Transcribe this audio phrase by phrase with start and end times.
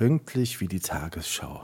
[0.00, 1.62] Pünktlich wie die Tagesschau.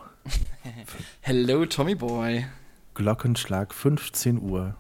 [1.22, 2.44] Hello, Tommy Boy.
[2.93, 4.75] Glockenschlag 15 Uhr.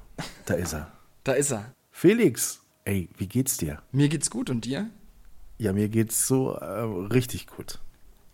[0.44, 0.92] Da ist er.
[1.24, 1.72] Da ist er.
[1.90, 3.82] Felix, ey, wie geht's dir?
[3.92, 4.90] Mir geht's gut und dir?
[5.56, 7.78] Ja, mir geht's so äh, richtig gut.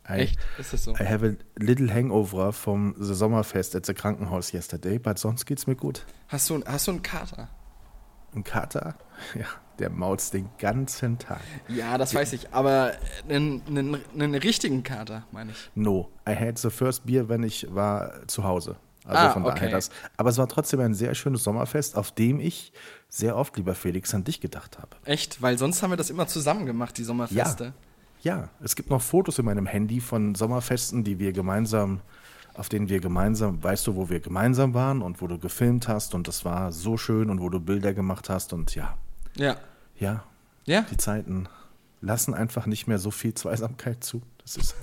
[0.09, 0.41] I, Echt?
[0.59, 0.93] Ist das so?
[0.95, 5.69] I have a little hangover vom the Sommerfest at the Krankenhaus yesterday, but sonst geht's
[5.69, 6.05] mir gut.
[6.27, 7.49] Hast du, hast du einen Kater?
[8.35, 8.95] Ein Kater?
[9.35, 9.47] Ja,
[9.79, 11.41] der mautzt den ganzen Tag.
[11.69, 12.93] Ja, das weiß ich, aber
[13.29, 15.71] einen, einen, einen richtigen Kater, meine ich.
[15.77, 18.77] No, I had the first beer, wenn ich war zu Hause.
[19.05, 19.71] Also Ah, von daher okay.
[19.71, 19.91] das.
[20.17, 22.73] Aber es war trotzdem ein sehr schönes Sommerfest, auf dem ich
[23.09, 24.97] sehr oft, lieber Felix, an dich gedacht habe.
[25.05, 25.41] Echt?
[25.43, 27.75] Weil sonst haben wir das immer zusammen gemacht, die Sommerfeste.
[28.23, 32.01] Ja, es gibt noch Fotos in meinem Handy von Sommerfesten, die wir gemeinsam,
[32.55, 36.15] auf denen wir gemeinsam, weißt du, wo wir gemeinsam waren und wo du gefilmt hast
[36.15, 38.97] und das war so schön und wo du Bilder gemacht hast und ja,
[39.37, 39.57] Ja.
[39.99, 40.25] ja,
[40.65, 40.83] Ja?
[40.91, 41.49] die Zeiten
[42.01, 44.23] lassen einfach nicht mehr so viel Zweisamkeit zu.
[44.43, 44.75] Das ist,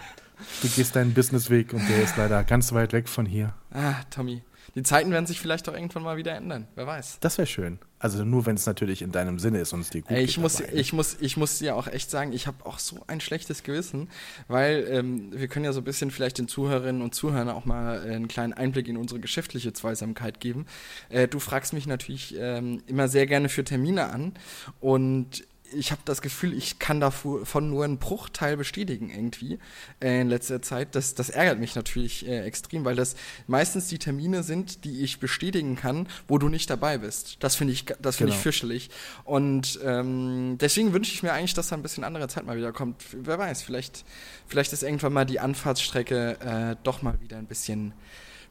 [0.62, 3.52] du gehst deinen Businessweg und der ist leider ganz weit weg von hier.
[3.72, 4.42] Ah, Tommy.
[4.74, 6.66] Die Zeiten werden sich vielleicht auch irgendwann mal wieder ändern.
[6.74, 7.18] Wer weiß.
[7.20, 7.78] Das wäre schön.
[7.98, 10.38] Also nur, wenn es natürlich in deinem Sinne ist und es dir gut ich, geht
[10.38, 10.72] muss, dabei.
[10.72, 14.08] ich, muss, ich muss dir auch echt sagen, ich habe auch so ein schlechtes Gewissen,
[14.48, 17.98] weil ähm, wir können ja so ein bisschen vielleicht den Zuhörerinnen und Zuhörern auch mal
[18.04, 20.66] äh, einen kleinen Einblick in unsere geschäftliche Zweisamkeit geben.
[21.10, 24.32] Äh, du fragst mich natürlich ähm, immer sehr gerne für Termine an
[24.80, 25.44] und
[25.74, 29.58] ich habe das Gefühl, ich kann davon nur einen Bruchteil bestätigen irgendwie
[30.00, 30.94] äh, in letzter Zeit.
[30.94, 35.20] Das, das ärgert mich natürlich äh, extrem, weil das meistens die Termine sind, die ich
[35.20, 37.36] bestätigen kann, wo du nicht dabei bist.
[37.40, 38.42] Das finde ich, das finde ich Genau.
[38.42, 38.90] fürchterlich.
[39.24, 42.72] Und ähm, deswegen wünsche ich mir eigentlich, dass da ein bisschen andere Zeit mal wieder
[42.72, 43.02] kommt.
[43.12, 44.04] Wer weiß, vielleicht,
[44.46, 47.92] vielleicht ist irgendwann mal die Anfahrtsstrecke äh, doch mal wieder ein bisschen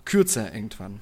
[0.06, 1.02] kürzer irgendwann.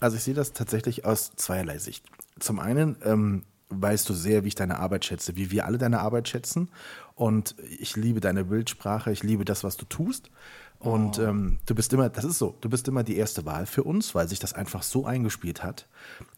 [0.00, 2.04] Also ich sehe das tatsächlich aus zweierlei Sicht.
[2.38, 6.00] Zum einen ähm, weißt du sehr, wie ich deine Arbeit schätze, wie wir alle deine
[6.00, 6.70] Arbeit schätzen.
[7.14, 10.30] Und ich liebe deine Bildsprache, ich liebe das, was du tust.
[10.78, 13.82] Und ähm, du bist immer, das ist so, du bist immer die erste Wahl für
[13.82, 15.88] uns, weil sich das einfach so eingespielt hat.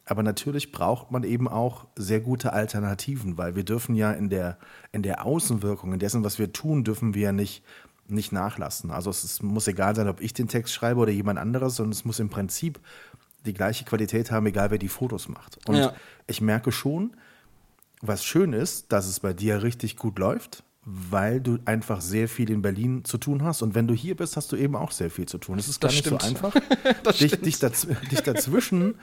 [0.06, 4.56] Aber natürlich braucht man eben auch sehr gute Alternativen, weil wir dürfen ja in der,
[4.92, 7.62] in der Außenwirkung, in dessen, was wir tun, dürfen wir ja nicht,
[8.08, 8.91] nicht nachlassen.
[8.91, 11.92] Also es ist, muss egal sein, ob ich den Text schreibe oder jemand anderes, sondern
[11.92, 12.80] es muss im Prinzip
[13.47, 15.59] die gleiche Qualität haben, egal wer die Fotos macht.
[15.69, 15.93] Und Ja.
[16.27, 17.17] ich merke schon,
[18.03, 22.51] was schön ist, dass es bei dir richtig gut läuft, weil du einfach sehr viel
[22.51, 23.61] in Berlin zu tun hast.
[23.61, 25.59] Und wenn du hier bist, hast du eben auch sehr viel zu tun.
[25.59, 26.23] Es ist gar Das nicht stimmt.
[26.23, 26.55] so einfach,
[27.21, 28.95] dich, dich, daz dich dazwischen.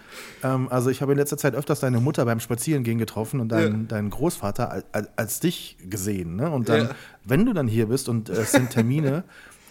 [0.44, 3.82] Ähm, also ich habe in letzter Zeit öfters deine Mutter beim Spazierengehen getroffen und deinen,
[3.82, 3.88] Ja.
[3.90, 6.36] deinen Großvater als, als, als dich gesehen.
[6.36, 6.50] Ne?
[6.50, 6.96] Und dann, Ja.
[7.24, 9.24] wenn du dann hier bist und äh, es sind Termine,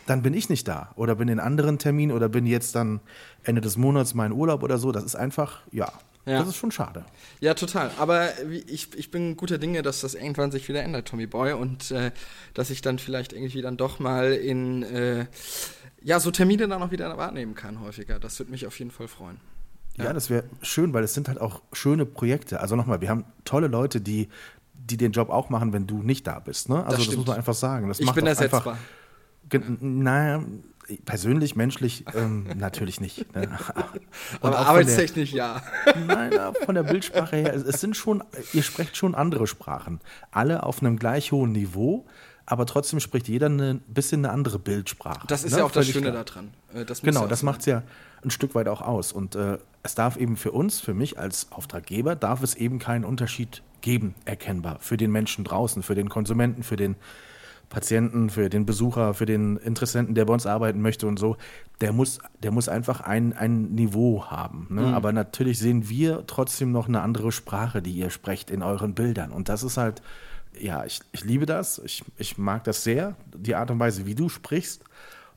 [0.06, 3.00] dann bin ich nicht da oder bin in anderen Terminen oder bin jetzt dann
[3.42, 4.92] Ende des Monats mein Urlaub oder so.
[4.92, 5.92] Das ist einfach, ja,
[6.26, 6.38] Ja.
[6.40, 7.04] das ist schon schade.
[7.40, 7.90] Ja, total.
[7.98, 8.28] Aber
[8.66, 12.12] ich, ich bin guter Dinge, dass das irgendwann sich wieder ändert, Tommy Boy, und äh,
[12.54, 15.26] dass ich dann vielleicht irgendwie dann doch mal in äh,
[16.02, 18.18] ja so Termine dann auch wieder wahrnehmen kann häufiger.
[18.18, 19.38] Das würde mich auf jeden Fall freuen.
[19.98, 22.60] Ja, das wäre schön, weil es sind halt auch schöne Projekte.
[22.60, 24.28] Also nochmal, wir haben tolle Leute, die,
[24.74, 26.68] die den Job auch machen, wenn du nicht da bist.
[26.68, 26.84] Ne?
[26.84, 27.18] Also das, stimmt.
[27.18, 27.88] muss man einfach sagen.
[27.88, 28.60] Das Ich macht bin ersetzbar.
[28.60, 28.78] Einfach,
[29.80, 30.42] Naja,
[31.04, 33.34] persönlich, menschlich ähm, natürlich nicht.
[33.34, 33.42] Ne?
[34.40, 35.62] Und Aber arbeitstechnisch ja.
[35.86, 40.00] Der, nein, ja, von der Bildsprache her, es, sind schon, ihr sprecht schon andere Sprachen.
[40.30, 42.06] Alle auf einem gleich hohen Niveau,
[42.44, 45.26] aber trotzdem spricht jeder ein bisschen eine andere Bildsprache.
[45.26, 45.58] Das ist ne?
[45.58, 46.24] ja auch das Völlig Schöne klar.
[46.24, 46.54] daran.
[46.74, 47.82] Äh, Das Genau, ja das macht es ja
[48.22, 49.12] ein Stück weit auch aus.
[49.12, 53.04] Und äh, es darf eben für uns, für mich als Auftraggeber, darf es eben keinen
[53.04, 54.78] Unterschied geben, erkennbar.
[54.80, 56.96] Für den Menschen draußen, für den Konsumenten, für den
[57.68, 61.36] Patienten, für den Besucher, für den Interessenten, der bei uns arbeiten möchte und so.
[61.80, 64.68] Der muss, der muss einfach ein, ein Niveau haben.
[64.70, 64.94] Ne?
[64.94, 69.32] Aber natürlich sehen wir trotzdem noch eine andere Sprache, die ihr sprecht in euren Bildern.
[69.32, 70.00] Und das ist halt,
[70.58, 71.80] ja, ich, ich liebe das.
[71.84, 74.84] Ich, ich mag das sehr, die Art und Weise, wie du sprichst.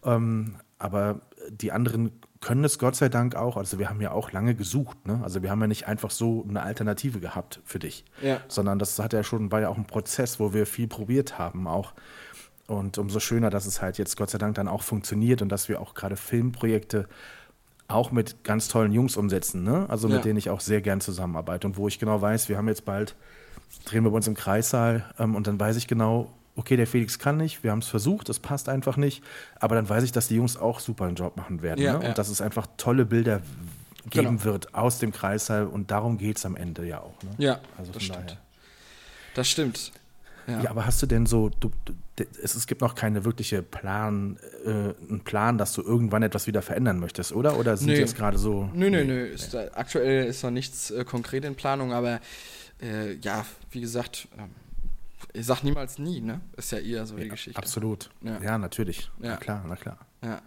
[0.04, 3.57] Ähm, aber die anderen können es Gott sei Dank auch.
[3.57, 5.06] Also wir haben ja auch lange gesucht.
[5.07, 5.19] Ne?
[5.24, 8.39] Also wir haben ja nicht einfach so eine Alternative gehabt für dich, Ja.
[8.47, 11.68] sondern das hat ja schon war ja auch ein Prozess, wo wir viel probiert haben
[11.68, 11.94] auch.
[12.68, 15.68] Und umso schöner, dass es halt jetzt Gott sei Dank dann auch funktioniert und dass
[15.69, 17.07] wir auch gerade Filmprojekte
[17.88, 19.88] auch mit ganz tollen Jungs umsetzen, ne?
[19.89, 20.21] Also mit Ja.
[20.21, 23.15] denen ich auch sehr gern zusammenarbeite und wo ich genau weiß, wir haben jetzt bald
[23.86, 27.18] drehen wir bei uns im Kreissaal ähm, und dann weiß ich genau, okay, der Felix
[27.20, 29.24] kann nicht, wir haben es versucht, es passt einfach nicht,
[29.60, 31.82] aber dann weiß ich, dass die Jungs auch super einen Job machen werden.
[31.82, 32.04] Ja, ne?
[32.04, 32.10] ja.
[32.10, 33.42] Und dass es einfach tolle Bilder
[34.10, 34.44] geben Genau.
[34.44, 37.22] wird aus dem Kreissaal und darum geht es am Ende ja auch.
[37.24, 37.30] Ne?
[37.38, 38.20] Ja, also das stimmt.
[38.30, 38.38] daher.
[39.36, 39.92] Das stimmt.
[40.48, 40.62] Ja.
[40.64, 40.70] Ja.
[40.72, 41.94] aber hast du denn so, du, du,
[42.42, 46.62] es, es gibt noch keine wirkliche Plan, äh, einen Plan, dass du irgendwann etwas wieder
[46.64, 47.60] verändern möchtest, oder?
[47.60, 48.00] Oder sind Nee.
[48.00, 48.68] jetzt gerade so.
[48.74, 49.26] Nö, nö, nö.
[49.26, 52.20] Ist da, aktuell ist noch nichts äh, konkret in Planung, aber
[52.82, 54.50] äh, ja, wie gesagt, ähm,
[55.34, 56.42] ich sag niemals nie, ne?
[56.58, 57.58] Ist ja eher so die Geschichte.
[57.58, 58.10] Absolut.
[58.22, 58.42] Ja.
[58.42, 59.12] Ja, natürlich.
[59.22, 59.31] Ja.
[59.31, 59.98] Na klar, na klar.
[60.24, 60.42] Ja.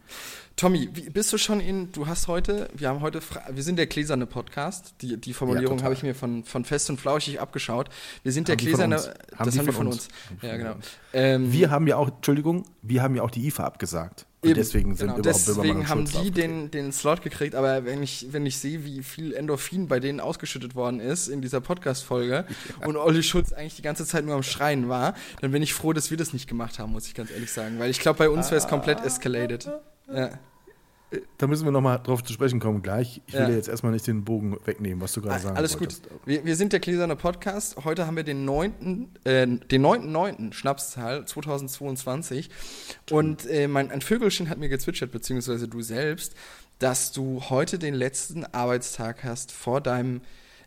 [0.56, 3.20] Tommy, wie, bist du schon in, du hast heute, wir haben heute,
[3.50, 5.84] wir sind der gläserne Podcast, die, die Formulierung total.
[5.84, 7.88] habe ich mir von, von Fest und Flauschig abgeschaut.
[8.22, 8.96] Wir sind der Haben von gläserne.
[8.96, 10.08] Haben das die haben die von uns.
[10.08, 10.42] uns.
[10.42, 10.74] Haben Ja, genau.
[11.14, 14.26] Ähm, Wir haben ja auch, Entschuldigung, wir haben ja auch die IFA abgesagt.
[14.44, 18.26] Eben, deswegen sind genau, überhaupt deswegen haben die den, den Slot gekriegt, aber wenn ich,
[18.32, 22.44] wenn ich sehe, wie viel Endorphin bei denen ausgeschüttet worden ist in dieser Podcast-Folge
[22.84, 25.92] und Olli Schulz eigentlich die ganze Zeit nur am Schreien war, dann bin ich froh,
[25.92, 27.78] dass wir das nicht gemacht haben, muss ich ganz ehrlich sagen.
[27.78, 29.70] Weil ich glaube, bei uns wäre es komplett escalated.
[30.12, 30.30] Ja.
[31.38, 33.20] Da müssen wir nochmal drauf zu sprechen kommen gleich.
[33.26, 33.46] Ich will Ja.
[33.48, 36.08] dir jetzt erstmal nicht den Bogen wegnehmen, was du gerade sagen Alles wolltest.
[36.08, 36.20] gut.
[36.24, 37.76] Wir, wir sind der Gläserne Podcast.
[37.84, 40.52] Heute haben wir den 9., äh, den 9.9.
[40.52, 42.50] Schnapszahl 2022.
[43.10, 46.34] Und äh, mein, ein Vögelchen hat mir gezwitschert, beziehungsweise du selbst,
[46.78, 50.20] dass du heute den letzten Arbeitstag hast vor deinem.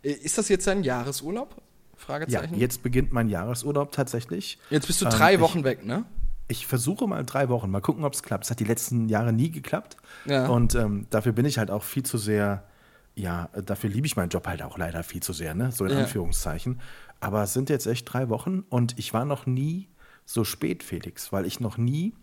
[0.04, 1.56] Äh, ist das jetzt dein Jahresurlaub?
[1.58, 1.62] Ja,
[1.98, 2.60] Fragezeichen.
[2.60, 4.60] jetzt beginnt mein Jahresurlaub tatsächlich.
[4.70, 6.06] Jetzt bist du Ähm, drei ich- Wochen weg, ne?
[6.48, 8.46] Ich versuche mal drei Wochen, mal gucken, ob es klappt.
[8.46, 9.98] Es hat die letzten Jahre nie geklappt.
[10.26, 10.48] Ja.
[10.48, 12.64] Und ähm, dafür bin ich halt auch viel zu sehr,
[13.16, 15.72] ja, dafür liebe ich meinen Job halt auch leider viel zu sehr, ne?
[15.72, 16.00] So in Ja.
[16.00, 16.80] Anführungszeichen.
[17.20, 19.88] Aber es sind jetzt echt drei Wochen und ich war noch nie
[20.26, 22.14] so spät, Felix, weil ich noch nie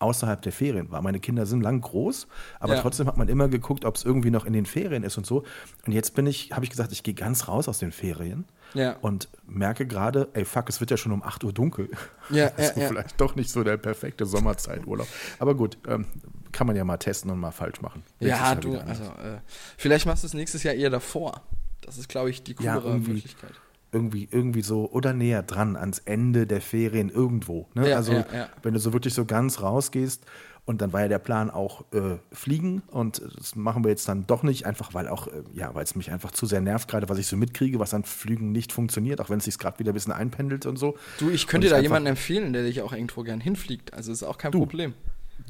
[0.00, 1.02] außerhalb der Ferien war.
[1.02, 2.26] Meine Kinder sind lang groß,
[2.58, 2.80] aber Ja.
[2.82, 5.44] trotzdem hat man immer geguckt, ob es irgendwie noch in den Ferien ist und so.
[5.86, 8.44] Und jetzt bin ich, habe ich gesagt, ich gehe ganz raus aus den Ferien
[8.74, 8.96] Ja.
[9.02, 11.90] und merke gerade, ey fuck, es wird ja schon um 8 Uhr dunkel.
[12.30, 15.06] Ja, also ja, vielleicht doch nicht so der perfekte Sommerzeiturlaub.
[15.38, 16.06] Aber gut, ähm,
[16.52, 18.02] kann man ja mal testen und mal falsch machen.
[18.18, 19.38] Nächstes Ja, du, also, äh,
[19.76, 21.42] vielleicht machst du es nächstes Jahr eher davor.
[21.82, 22.98] Das ist, glaube ich, die coolere.
[22.98, 23.52] Möglichkeit.
[23.92, 27.68] Irgendwie, irgendwie so oder näher dran ans Ende der Ferien irgendwo.
[27.74, 27.90] Ne?
[27.90, 28.48] Ja, also ja, ja.
[28.62, 30.24] wenn du so wirklich so ganz rausgehst
[30.66, 34.26] und dann war ja der Plan auch äh, fliegen und das machen wir jetzt dann
[34.26, 37.08] doch nicht, einfach weil auch, äh, ja, weil es mich einfach zu sehr nervt, gerade
[37.08, 39.90] was ich so mitkriege, was an Flügen nicht funktioniert, auch wenn es sich gerade wieder
[39.92, 40.96] ein bisschen einpendelt und so.
[41.18, 43.94] Du, ich könnte da jemanden empfehlen, der dich auch irgendwo gern hinfliegt.
[43.94, 44.60] Also ist auch kein Du.
[44.60, 44.94] Problem.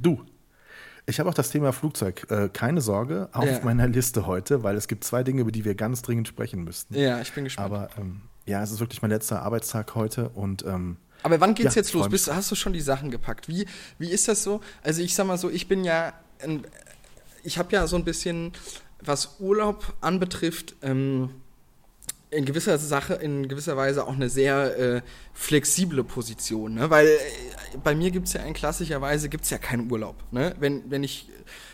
[0.00, 0.24] Du.
[1.06, 2.30] Ich habe auch das Thema Flugzeug.
[2.30, 3.60] Äh, keine Sorge, auf Ja.
[3.64, 6.94] meiner Liste heute, weil es gibt zwei Dinge, über die wir ganz dringend sprechen müssten.
[6.94, 7.72] Ja, ich bin gespannt.
[7.72, 11.74] Aber ähm, ja, es ist wirklich mein letzter Arbeitstag heute und ähm, Aber wann geht's
[11.74, 12.08] Ja, jetzt los?
[12.08, 13.48] Bist, hast du schon die Sachen gepackt?
[13.48, 13.66] Wie,
[13.98, 14.60] wie ist das so?
[14.82, 16.12] Also ich sag mal so, ich bin ja,
[16.42, 16.64] ein,
[17.42, 18.52] ich habe ja so ein bisschen,
[19.00, 21.30] was Urlaub anbetrifft, ähm,
[22.32, 25.02] in gewisser Sache, in gewisser Weise auch eine sehr äh,
[25.32, 26.88] flexible Position, ne?
[26.88, 27.18] Weil äh,
[27.82, 30.54] bei mir gibt's ja in klassischerweise gibt's ja keinen Urlaub, ne?
[30.60, 31.28] Wenn, wenn ich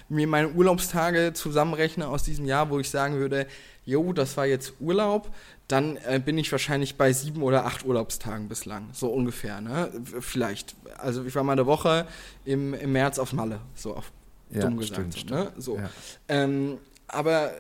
[0.08, 3.46] mir meine Urlaubstage zusammenrechne aus diesem Jahr, wo ich sagen würde,
[3.84, 5.30] jo, das war jetzt Urlaub,
[5.68, 9.90] dann äh, bin ich wahrscheinlich bei sieben oder acht Urlaubstagen bislang, so ungefähr, ne?
[10.20, 10.76] Vielleicht.
[10.98, 12.06] Also ich war mal eine Woche
[12.44, 14.12] im, im März auf Malle, so auf
[14.50, 15.52] Ja, dumm gesagt, stimmt, so, ne?
[15.56, 15.76] So.
[15.76, 15.90] Ja.
[16.28, 16.78] Ähm,
[17.08, 17.52] aber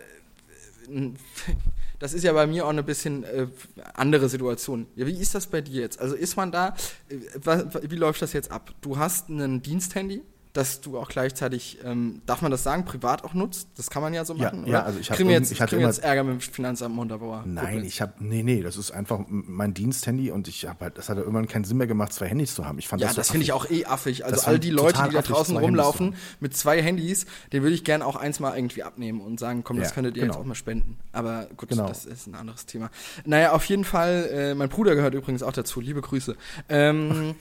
[0.88, 1.10] äh,
[1.98, 3.48] das ist ja bei mir auch eine bisschen äh,
[3.94, 4.86] andere Situation.
[4.94, 6.00] Ja, wie ist das bei dir jetzt?
[6.00, 6.76] Also ist man da,
[7.08, 8.72] äh, wie läuft das jetzt ab?
[8.82, 10.22] Du hast ein Diensthandy,
[10.56, 13.68] das du auch gleichzeitig, ähm, darf man das sagen, privat auch nutzt?
[13.76, 14.86] Das kann man ja so Ja, machen, ja, oder?
[14.86, 16.94] also ich hab kriegen wir irgend- jetzt, ich hatte immer- jetzt Ärger mit dem Finanzamt
[16.94, 17.42] Montabaur.
[17.46, 21.08] Nein, ich habe, nee, nee, das ist einfach mein Diensthandy und ich habe halt, das
[21.08, 22.78] hat ja irgendwann keinen Sinn mehr gemacht, zwei Handys zu haben.
[22.78, 24.24] Ich fand Ja, das, das so finde ich auch eh affig.
[24.24, 27.84] Also Das all die Leute, die da draußen rumlaufen mit zwei Handys, den würde ich
[27.84, 30.42] gern auch eins mal irgendwie abnehmen und sagen, komm, das Ja, könntet ihr jetzt genau.
[30.42, 30.98] auch mal spenden.
[31.12, 31.86] Aber gut, Genau.
[31.88, 32.90] das ist ein anderes Thema.
[33.24, 35.80] Naja, auf jeden Fall, äh, mein Bruder gehört übrigens auch dazu.
[35.80, 36.36] Liebe Grüße.
[36.68, 37.34] Ähm,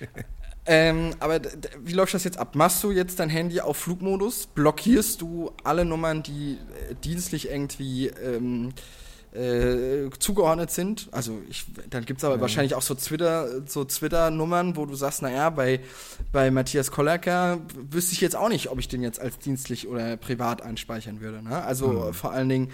[0.66, 1.40] ähm, aber
[1.84, 2.54] wie läuft das jetzt ab?
[2.54, 4.46] Machst du jetzt dein Handy auf Flugmodus?
[4.46, 6.58] Blockierst du alle Nummern, die
[6.90, 8.72] äh, dienstlich irgendwie ähm,
[9.36, 11.08] äh, zugeordnet sind.
[11.12, 15.22] Also ich, dann gibt es aber wahrscheinlich auch so Twitter, so Twitter-Nummern, wo du sagst,
[15.22, 15.80] naja, bei,
[16.32, 20.16] bei Matthias Kollerker wüsste ich jetzt auch nicht, ob ich den jetzt als dienstlich oder
[20.16, 21.42] privat einspeichern würde.
[21.42, 21.62] Ne?
[21.62, 22.72] Also vor allen Dingen,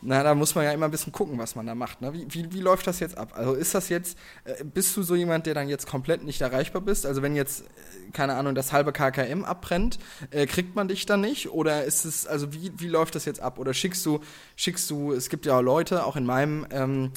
[0.00, 2.00] na, da muss man ja immer ein bisschen gucken, was man da macht.
[2.00, 2.12] Ne?
[2.12, 3.32] Wie, wie, wie läuft das jetzt ab?
[3.34, 6.82] Also ist das jetzt, äh, bist du so jemand, der dann jetzt komplett nicht erreichbar
[6.82, 7.04] bist?
[7.04, 9.98] Also wenn jetzt, äh, keine Ahnung, das halbe KKM abbrennt,
[10.30, 11.50] äh, kriegt man dich dann nicht?
[11.50, 13.58] Oder ist es, also wie, wie läuft das jetzt ab?
[13.58, 14.20] Oder schickst du,
[14.54, 17.10] schickst du, es gibt ja auch Leute, auch in meinem ähm,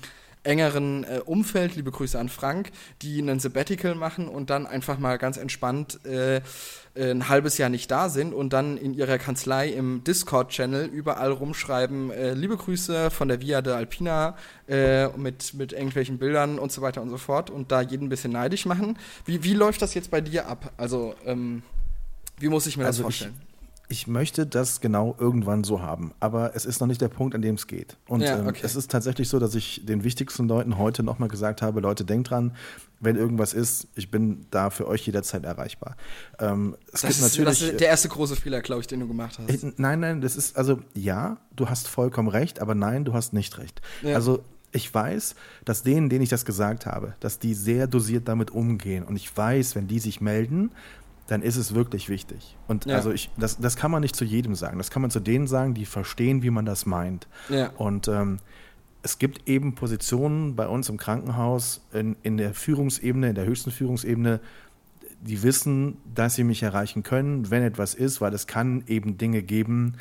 [0.43, 2.71] engeren äh, Umfeld, liebe Grüße an Frank,
[3.01, 6.41] die einen Sabbatical machen und dann einfach mal ganz entspannt äh,
[6.95, 12.11] ein halbes Jahr nicht da sind und dann in ihrer Kanzlei im Discord-Channel überall rumschreiben,
[12.11, 14.35] äh, liebe Grüße von der Via de Alpina
[14.67, 18.09] äh, mit, mit irgendwelchen Bildern und so weiter und so fort und da jeden ein
[18.09, 18.97] bisschen neidisch machen.
[19.25, 20.71] Wie, wie läuft das jetzt bei dir ab?
[20.75, 21.63] Also, ähm,
[22.39, 23.39] wie muss ich mir Also das vorstellen?
[23.45, 23.50] Ich
[24.07, 27.55] möchte das genau irgendwann so haben, aber es ist noch nicht der Punkt, an dem
[27.55, 27.97] es geht.
[28.07, 28.61] Und Ja, ähm, okay.
[28.63, 32.29] es ist tatsächlich so, dass ich den wichtigsten Leuten heute nochmal gesagt habe, Leute, denkt
[32.29, 32.55] dran,
[32.99, 35.97] wenn irgendwas ist, ich bin da für euch jederzeit erreichbar.
[36.39, 38.99] Ähm, es das, gibt ist, natürlich, das ist der erste große Fehler, glaube ich, den
[38.99, 39.63] du gemacht hast.
[39.63, 43.33] äh, Nein, nein, das ist, also ja, du hast vollkommen recht, aber nein, du hast
[43.33, 43.81] nicht recht.
[44.03, 44.15] Ja.
[44.15, 48.51] Also ich weiß, dass denen, denen ich das gesagt habe, dass die sehr dosiert damit
[48.51, 49.03] umgehen.
[49.03, 50.71] Und ich weiß, wenn die sich melden,
[51.31, 52.57] dann ist es wirklich wichtig.
[52.67, 52.97] Und Ja.
[52.97, 54.77] also ich, das, das kann man nicht zu jedem sagen.
[54.77, 57.29] Das kann man zu denen sagen, die verstehen, wie man das meint.
[57.47, 57.69] Ja.
[57.77, 58.39] Und ähm,
[59.01, 63.71] es gibt eben Positionen bei uns im Krankenhaus in, in der Führungsebene, in der höchsten
[63.71, 64.41] Führungsebene,
[65.21, 69.41] die wissen, dass sie mich erreichen können, wenn etwas ist, weil es kann eben Dinge
[69.41, 69.93] geben,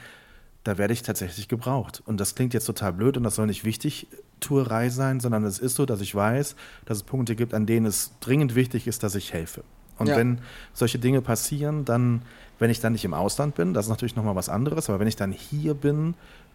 [0.64, 2.02] da werde ich tatsächlich gebraucht.
[2.06, 4.08] Und das klingt jetzt total blöd und das soll nicht wichtig
[4.40, 6.56] Tuerei sein, sondern es ist so, dass ich weiß,
[6.86, 9.62] dass es Punkte gibt, an denen es dringend wichtig ist, dass ich helfe.
[10.00, 10.16] Und Ja.
[10.16, 10.40] wenn
[10.72, 12.22] solche Dinge passieren, dann,
[12.58, 15.06] wenn ich dann nicht im Ausland bin, das ist natürlich nochmal was anderes, aber wenn
[15.06, 16.14] ich dann hier bin,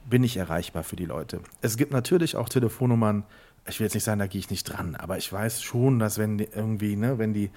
[0.09, 1.39] bin ich erreichbar für die Leute.
[1.61, 3.23] Es gibt natürlich auch Telefonnummern,
[3.67, 6.17] ich will jetzt nicht sagen, da gehe ich nicht dran, aber ich weiß schon, dass
[6.17, 7.49] wenn die irgendwie, ne, wenn die,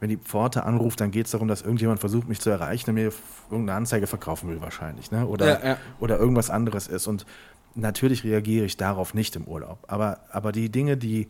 [0.00, 2.94] wenn die Pforte anruft, dann geht es darum, dass irgendjemand versucht, mich zu erreichen und
[2.96, 3.12] mir
[3.50, 5.26] irgendeine Anzeige verkaufen will wahrscheinlich, ne?
[5.26, 5.78] Oder, Ja, ja.
[6.00, 7.06] oder irgendwas anderes ist.
[7.06, 7.24] Und
[7.74, 9.78] natürlich reagiere ich darauf nicht im Urlaub.
[9.88, 11.28] Aber, aber die Dinge, die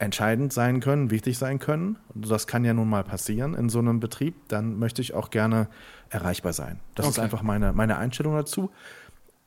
[0.00, 4.00] entscheidend sein können, wichtig sein können, das kann ja nun mal passieren in so einem
[4.00, 5.68] Betrieb, dann möchte ich auch gerne
[6.08, 6.80] erreichbar sein.
[6.94, 7.24] Das ist Okay.
[7.24, 8.70] einfach meine, meine Einstellung dazu.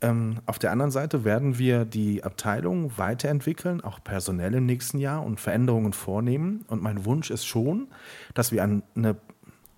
[0.02, 5.24] Ähm, auf der anderen Seite werden wir die Abteilung weiterentwickeln, auch personell im nächsten Jahr
[5.26, 6.66] und Veränderungen vornehmen.
[6.68, 7.88] Und mein Wunsch ist schon,
[8.36, 9.16] dass wir an eine,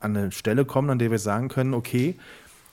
[0.02, 2.18] an eine Stelle kommen, an der wir sagen können, okay,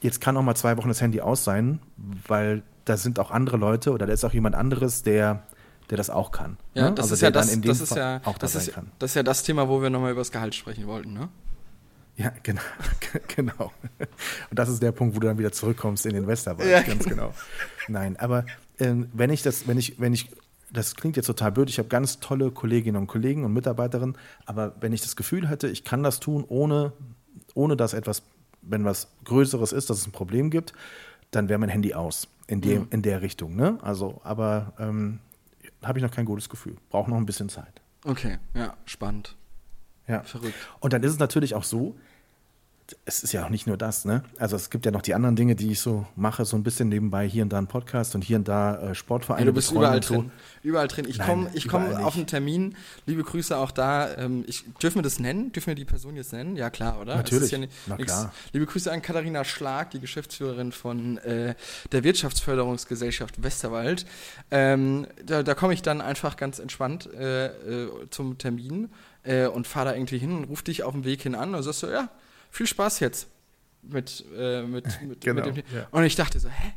[0.01, 1.79] jetzt kann auch mal zwei Wochen das Handy aus sein,
[2.27, 5.45] weil da sind auch andere Leute oder da ist auch jemand anderes, der,
[5.91, 6.57] der das auch kann.
[6.75, 6.95] Ja, ne?
[6.95, 8.91] das Also ist ja das, das ist Fall ja, auch da das ist, kann.
[8.99, 11.29] das ist ja das Thema, wo wir nochmal über das Gehalt sprechen wollten, ne?
[12.17, 12.61] Ja, genau.
[13.37, 13.73] genau.
[14.51, 16.69] Und das ist der Punkt, wo du dann wieder zurückkommst in den Westerwald.
[16.69, 17.33] Ja, ganz genau.
[17.89, 18.45] Nein, aber
[18.79, 20.31] ähm, wenn ich das, wenn ich, wenn ich,
[20.71, 24.75] das klingt jetzt total blöd, ich habe ganz tolle Kolleginnen und Kollegen und Mitarbeiterinnen, aber
[24.81, 26.93] wenn ich das Gefühl hätte, ich kann das tun, ohne,
[27.55, 28.23] ohne dass etwas,
[28.61, 30.75] wenn was Größeres ist, dass es ein Problem gibt,
[31.31, 32.29] dann wäre mein Handy aus.
[32.47, 33.79] In, dem, in der Richtung, ne?
[33.81, 35.21] Also, aber ähm,
[35.83, 36.77] habe ich noch kein gutes Gefühl.
[36.91, 37.81] Brauche noch ein bisschen Zeit.
[38.05, 39.37] Okay, ja, spannend.
[40.09, 40.23] Ja.
[40.23, 40.55] Verrückt.
[40.81, 41.97] Und dann ist es natürlich auch so,
[43.05, 44.23] es ist ja auch nicht nur das, ne?
[44.39, 46.89] Also es gibt ja noch die anderen Dinge, die ich so mache, so ein bisschen
[46.89, 49.43] nebenbei hier und da ein Podcast und hier und da äh, Sportvereine.
[49.43, 50.15] Ja, du bist überall so.
[50.15, 50.31] drin.
[50.63, 51.07] Überall drin.
[51.09, 52.77] Ich komme ich komm auf einen Termin.
[53.07, 54.17] Liebe Grüße auch da.
[54.17, 55.53] Ähm, ich, dürfen wir das nennen?
[55.53, 56.57] Dürfen wir die Person jetzt nennen?
[56.57, 57.17] Ja, klar, oder?
[57.17, 57.51] Natürlich.
[57.51, 58.13] ja Na nix.
[58.13, 58.33] klar.
[58.53, 61.55] Liebe Grüße an Katharina Schlag, die Geschäftsführerin von äh,
[61.93, 64.07] der Wirtschaftsförderungsgesellschaft Westerwald.
[64.51, 68.89] Ähm, da da komme ich dann einfach ganz entspannt äh, äh, zum Termin
[69.25, 71.63] äh, und fahre da irgendwie hin und rufe dich auf dem Weg hin an und
[71.63, 72.09] sagst so, ja,
[72.53, 73.27] viel Spaß jetzt
[73.83, 75.89] mit, äh, mit, mit, Genau, mit dem ja.
[75.91, 76.73] Und ich dachte so, hä?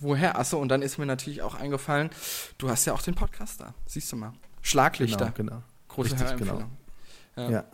[0.00, 0.38] Woher?
[0.38, 2.08] Achso, und dann ist mir natürlich auch eingefallen,
[2.56, 3.74] du hast ja auch den Podcast da.
[3.84, 4.32] Siehst du mal.
[4.62, 5.32] Schlaglichter.
[5.36, 5.62] Genau, genau.
[5.88, 6.70] Große Richtig, Hörempfehlung.
[7.36, 7.50] Ja.
[7.50, 7.64] ja.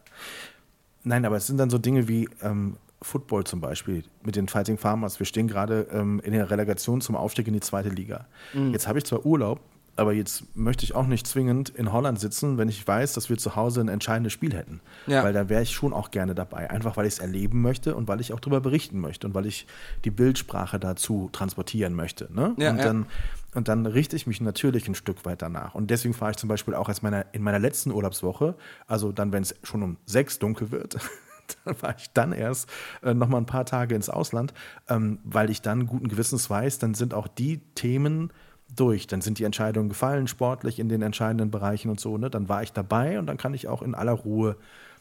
[1.04, 4.78] Nein, aber es sind dann so Dinge wie ähm, Football zum Beispiel mit den Fighting
[4.78, 5.20] Farmers.
[5.20, 8.26] Wir stehen gerade ähm, in der Relegation zum Aufstieg in die zweite Liga.
[8.52, 8.72] Mhm.
[8.72, 9.60] Jetzt habe ich zwar Urlaub,
[9.96, 13.36] aber jetzt möchte ich auch nicht zwingend in Holland sitzen, wenn ich weiß, dass wir
[13.36, 14.80] zu Hause ein entscheidendes Spiel hätten.
[15.06, 15.22] Ja.
[15.22, 16.70] Weil da wäre ich schon auch gerne dabei.
[16.70, 19.44] Einfach weil ich es erleben möchte und weil ich auch darüber berichten möchte und weil
[19.44, 19.66] ich
[20.04, 22.32] die Bildsprache dazu transportieren möchte.
[22.32, 22.54] Ne?
[22.56, 22.84] Ja, und, ja.
[22.84, 23.06] dann,
[23.54, 25.74] und dann richte ich mich natürlich ein Stück weit danach.
[25.74, 28.54] Und deswegen fahre ich zum Beispiel auch als meiner, in meiner letzten Urlaubswoche,
[28.86, 30.96] also dann, wenn es schon um sechs dunkel wird,
[31.64, 32.66] dann fahre ich dann erst
[33.02, 34.54] äh, noch mal ein paar Tage ins Ausland,
[34.88, 38.32] ähm, weil ich dann guten Gewissens weiß, dann sind auch die Themen
[38.76, 39.06] durch.
[39.06, 42.18] Dann sind die Entscheidungen gefallen, sportlich in den entscheidenden Bereichen und so.
[42.18, 42.30] Ne?
[42.30, 44.56] Dann war ich dabei und dann kann ich auch in aller Ruhe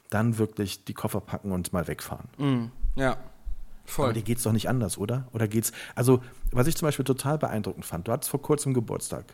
[0.10, 2.28] dann wirklich die Koffer packen und mal wegfahren.
[2.38, 2.72] Mhm.
[2.96, 3.18] Ja.
[3.86, 4.06] Voll.
[4.06, 5.28] Aber dir geht's doch nicht anders, oder?
[5.34, 9.26] Oder geht's, also, was ich zum Beispiel total beeindruckend fand, du hattest vor kurzem Geburtstag.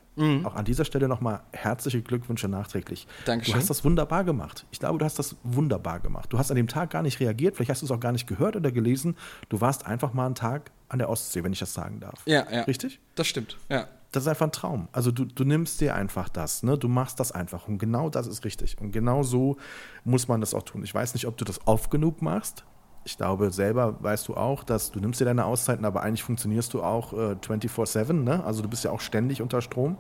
[0.45, 3.05] Auch an dieser Stelle nochmal herzliche Glückwünsche nachträglich.
[3.05, 3.25] Mhm.
[3.25, 3.53] Dankeschön.
[3.53, 4.65] Du hast das wunderbar gemacht.
[4.71, 6.31] Ich glaube, du hast das wunderbar gemacht.
[6.31, 8.25] Du hast an dem Tag gar nicht reagiert, vielleicht hast du es auch gar nicht
[8.25, 9.15] gehört oder gelesen.
[9.49, 12.21] Du warst einfach mal einen Tag an der Ostsee, wenn ich das sagen darf.
[12.25, 12.61] ja, ja.
[12.63, 12.99] Richtig?
[13.15, 13.57] Das stimmt.
[13.69, 13.87] Ja.
[14.17, 14.87] Das ist einfach ein Traum.
[14.91, 16.75] Also du, du nimmst dir einfach das, ne?
[16.77, 17.67] Du machst das einfach.
[17.67, 18.75] Und genau das ist richtig.
[18.81, 19.57] Und genau so
[20.05, 20.83] muss man das auch tun.
[20.83, 22.65] Ich weiß nicht, ob du das oft genug machst.
[23.03, 26.73] Ich glaube, selber weißt du auch, dass du nimmst dir deine Auszeiten, aber eigentlich funktionierst
[26.73, 28.43] du auch äh, 24-7, ne?
[28.43, 29.97] Also du bist ja auch ständig unter Strom.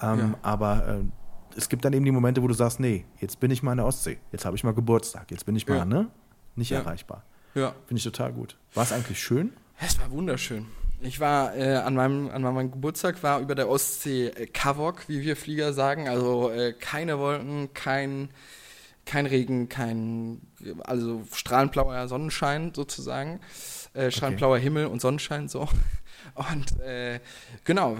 [0.00, 0.34] Ähm, Ja.
[0.40, 1.04] Aber äh,
[1.56, 3.76] es gibt dann eben die Momente, wo du sagst, nee, jetzt bin ich mal in
[3.78, 5.84] der Ostsee, jetzt habe ich mal Geburtstag, jetzt bin ich mal, Ja.
[5.84, 6.08] ne?
[6.56, 6.78] Nicht Ja.
[6.78, 7.22] erreichbar.
[7.54, 7.74] Ja.
[7.86, 8.56] Finde ich total gut.
[8.72, 9.52] War es eigentlich schön?
[9.78, 10.66] Es war wunderschön.
[11.04, 15.22] Ich war äh, an, meinem, an meinem Geburtstag war über der Ostsee äh, Kavok, wie
[15.22, 16.08] wir Flieger sagen.
[16.08, 18.28] Also äh, keine Wolken, kein,
[19.04, 20.40] kein Regen, kein
[20.84, 23.40] also strahlendblauer Sonnenschein sozusagen.
[23.94, 25.68] Äh, strahlendblauer Himmel und Sonnenschein so.
[26.34, 27.18] Und äh,
[27.64, 27.96] genau,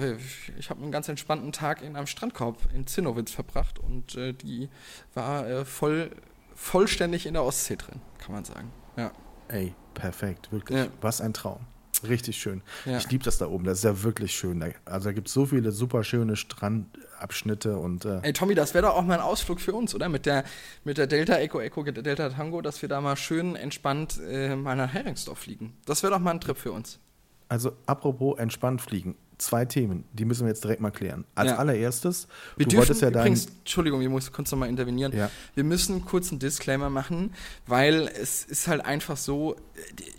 [0.56, 4.68] ich habe einen ganz entspannten Tag in einem Strandkorb in Zinnowitz verbracht und äh, die
[5.12, 6.12] war äh, voll,
[6.54, 8.70] vollständig in der Ostsee drin, kann man sagen.
[8.96, 9.10] Ja.
[9.48, 10.78] Ey, perfekt, wirklich.
[10.78, 10.86] Ja.
[11.00, 11.66] Was ein Traum.
[12.08, 12.62] Richtig schön.
[12.84, 12.98] Ja.
[12.98, 14.62] Ich liebe das da oben, das ist ja wirklich schön.
[14.84, 18.86] Also da gibt es so viele super schöne Strandabschnitte und äh, Ey, Tommy, das wäre
[18.86, 20.08] doch auch mal ein Ausflug für uns, oder?
[20.08, 20.44] Mit der,
[20.84, 24.74] mit der Delta Echo Echo Delta Tango, dass wir da mal schön entspannt äh, mal
[24.74, 25.74] nach Heringsdorf fliegen.
[25.86, 26.98] Das wäre doch mal ein Trip für uns.
[27.48, 29.14] Also, apropos entspannt fliegen.
[29.42, 31.24] Zwei Themen, die müssen wir jetzt direkt mal klären.
[31.34, 31.56] Als Ja.
[31.56, 35.12] allererstes, Wir du dürfen ja übrigens, Entschuldigung, ich muss kurz nochmal intervenieren.
[35.16, 35.30] Ja.
[35.56, 37.34] Wir müssen kurz einen Disclaimer machen,
[37.66, 39.56] weil es ist halt einfach so,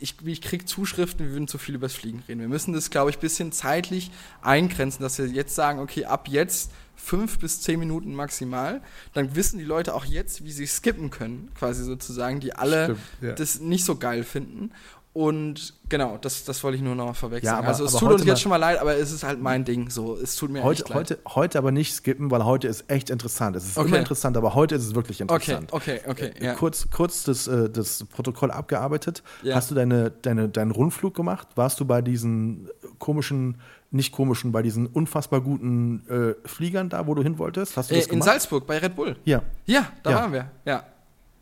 [0.02, 2.42] ich, ich kriege Zuschriften, wir würden zu viel übers Fliegen reden.
[2.42, 4.12] Wir müssen das, glaube ich, ein bisschen zeitlich
[4.42, 8.82] eingrenzen, dass wir jetzt sagen, okay, ab jetzt fünf bis zehn Minuten maximal.
[9.14, 13.00] Dann wissen die Leute auch jetzt, wie sie skippen können, quasi sozusagen, die alle Stimmt,
[13.22, 13.32] ja.
[13.34, 14.72] das nicht so geil finden.
[15.14, 18.12] Und genau, das, das wollte ich nur noch mal vorweg Ja, aber- also es tut
[18.12, 19.92] uns jetzt schon mal leid, aber es ist halt mein Ding.
[19.92, 23.56] So, es tut mir Heute, heute, heute aber nicht skippen, weil heute ist echt interessant.
[23.56, 23.90] Es ist Okay.
[23.90, 25.72] immer interessant, aber heute ist es wirklich Okay, interessant.
[25.72, 26.34] okay, okay.
[26.42, 26.56] Ja.
[26.56, 29.22] Kurz, kurz das, äh, das Protokoll abgearbeitet.
[29.44, 29.56] Ja.
[29.56, 31.48] Hast du deine, deine, deinen Rundflug gemacht?
[31.54, 33.58] Warst du bei diesen komischen,
[33.92, 37.78] nicht komischen, bei diesen unfassbar guten äh, Fliegern da, wo du hin wolltest?
[37.78, 38.30] Hast du Äh, das in gemacht?
[38.30, 39.16] Salzburg bei Red Bull.
[39.26, 39.44] Ja.
[39.68, 40.16] Ja, da Ja.
[40.18, 40.52] waren wir.
[40.66, 40.84] Ja.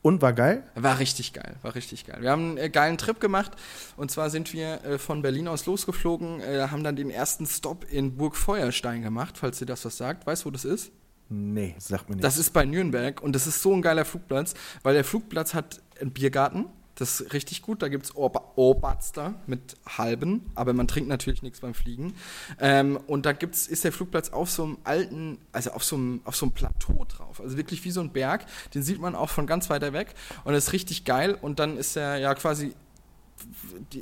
[0.02, 0.64] Und war geil?
[0.74, 2.18] War richtig geil, war richtig geil.
[2.22, 3.52] Wir haben einen äh, geilen Trip gemacht
[3.98, 7.86] und zwar sind wir äh, von Berlin aus losgeflogen, äh, haben dann den ersten Stop
[7.92, 10.26] in Burg Feuerstein gemacht, falls dir das was sagt.
[10.26, 10.92] Weißt du, wo das ist?
[11.30, 12.24] Nee, sag mir nicht.
[12.24, 14.54] Das ist bei Nürnberg und das ist so ein geiler Flugplatz,
[14.84, 16.66] weil der Flugplatz hat einen Biergarten.
[17.02, 17.82] Das ist richtig gut.
[17.82, 22.14] Da gibt es Oberster mit halben, aber man trinkt natürlich nichts beim Fliegen.
[22.60, 26.22] Ähm, und da gibt's, ist der Flugplatz auf so einem alten, also auf so einem,
[26.26, 27.42] auf so einem Plateau drauf.
[27.42, 28.46] Also wirklich wie so ein Berg.
[28.76, 30.14] Den sieht man auch von ganz weiter weg.
[30.44, 31.36] Und das ist richtig geil.
[31.42, 32.76] Und dann ist er ja quasi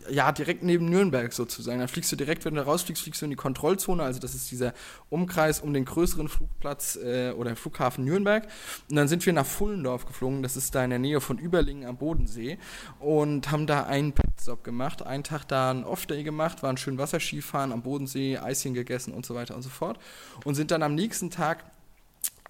[0.09, 1.79] ja, direkt neben Nürnberg sozusagen.
[1.79, 4.03] Da fliegst du direkt, wenn du rausfliegst, fliegst du in die Kontrollzone.
[4.03, 4.73] Also das ist dieser
[5.09, 8.47] Umkreis um den größeren Flugplatz äh, oder Flughafen Nürnberg.
[8.89, 10.43] Und dann sind wir nach Fullendorf geflogen.
[10.43, 12.57] Das ist da in der Nähe von Überlingen am Bodensee.
[12.99, 15.01] Und haben da einen Pitstop gemacht.
[15.01, 19.35] Einen Tag da einen Off-Day gemacht, waren schön Wasserskifahren am Bodensee, Eischen gegessen und so
[19.35, 19.99] weiter und so fort.
[20.45, 21.63] Und sind dann am nächsten Tag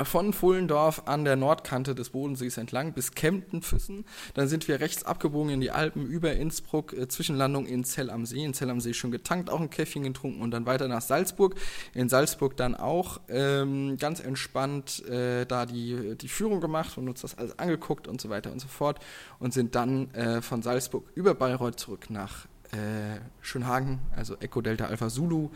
[0.03, 4.05] von Fullendorf an der Nordkante des Bodensees entlang bis Kemptenfüssen.
[4.33, 8.25] Dann sind wir rechts abgebogen in die Alpen über Innsbruck, äh, Zwischenlandung in Zell am
[8.25, 8.43] See.
[8.43, 11.55] In Zell am See schon getankt, auch ein Käffchen getrunken und dann weiter nach Salzburg.
[11.93, 17.21] In Salzburg dann auch ähm, ganz entspannt äh, da die, die Führung gemacht und uns
[17.21, 18.99] das alles angeguckt und so weiter und so fort.
[19.39, 24.85] Und sind dann äh, von Salzburg über Bayreuth zurück nach äh, Schönhagen, also Echo Delta
[24.85, 25.49] Alpha Zulu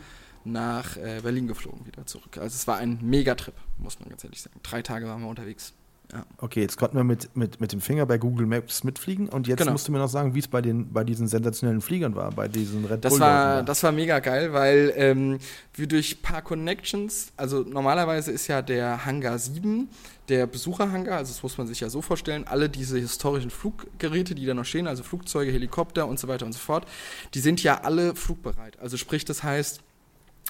[0.44, 2.38] nach äh, Berlin geflogen wieder zurück.
[2.38, 4.60] Also es war ein Megatrip, muss man ganz ehrlich sagen.
[4.62, 5.72] Drei Tage waren wir unterwegs.
[6.12, 6.26] Ja.
[6.36, 9.58] Okay, jetzt konnten wir mit, mit, mit dem Finger bei Google Maps mitfliegen und jetzt
[9.60, 9.72] Genau.
[9.72, 12.46] musst du mir noch sagen, wie es bei, den, bei diesen sensationellen Fliegern war, bei
[12.46, 13.20] diesen Red Das Bull.
[13.20, 15.38] war, das war mega geil, weil ähm,
[15.72, 19.88] wir durch ein paar Connections, also normalerweise ist ja der Hangar 7
[20.28, 24.44] der Besucherhangar, also das muss man sich ja so vorstellen, alle diese historischen Fluggeräte, die
[24.44, 26.86] da noch stehen, also Flugzeuge, Helikopter und so weiter und so fort,
[27.32, 28.78] die sind ja alle flugbereit.
[28.78, 29.80] Also sprich, das heißt,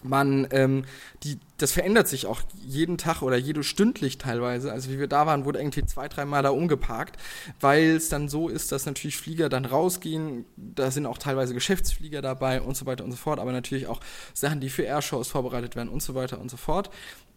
[0.04, 0.84] man, ähm,
[1.22, 4.70] die, das verändert sich auch jeden Tag oder jede stündlich teilweise.
[4.70, 7.16] Also wie wir da waren, wurde irgendwie zwei, dreimal da umgeparkt,
[7.60, 10.44] weil es dann so ist, dass natürlich Flieger dann rausgehen.
[10.56, 14.00] Da sind auch teilweise Geschäftsflieger dabei und so weiter und so fort, aber natürlich auch
[14.34, 16.90] Sachen, die für Airshows vorbereitet werden und so weiter und so fort.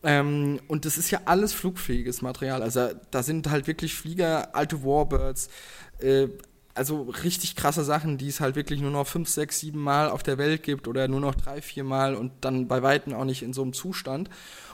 [0.03, 2.61] Ähm, und das ist ja alles flugfähiges Material.
[2.61, 5.49] Also da sind halt wirklich Flieger, alte Warbirds,
[5.99, 6.27] äh,
[6.77, 10.23] also richtig krasse Sachen, die es halt wirklich nur noch fünf, sechs, sieben Mal auf
[10.23, 13.43] der Welt gibt oder nur noch drei, vier Mal und dann bei Weitem auch nicht
[13.43, 14.29] in so einem Zustand.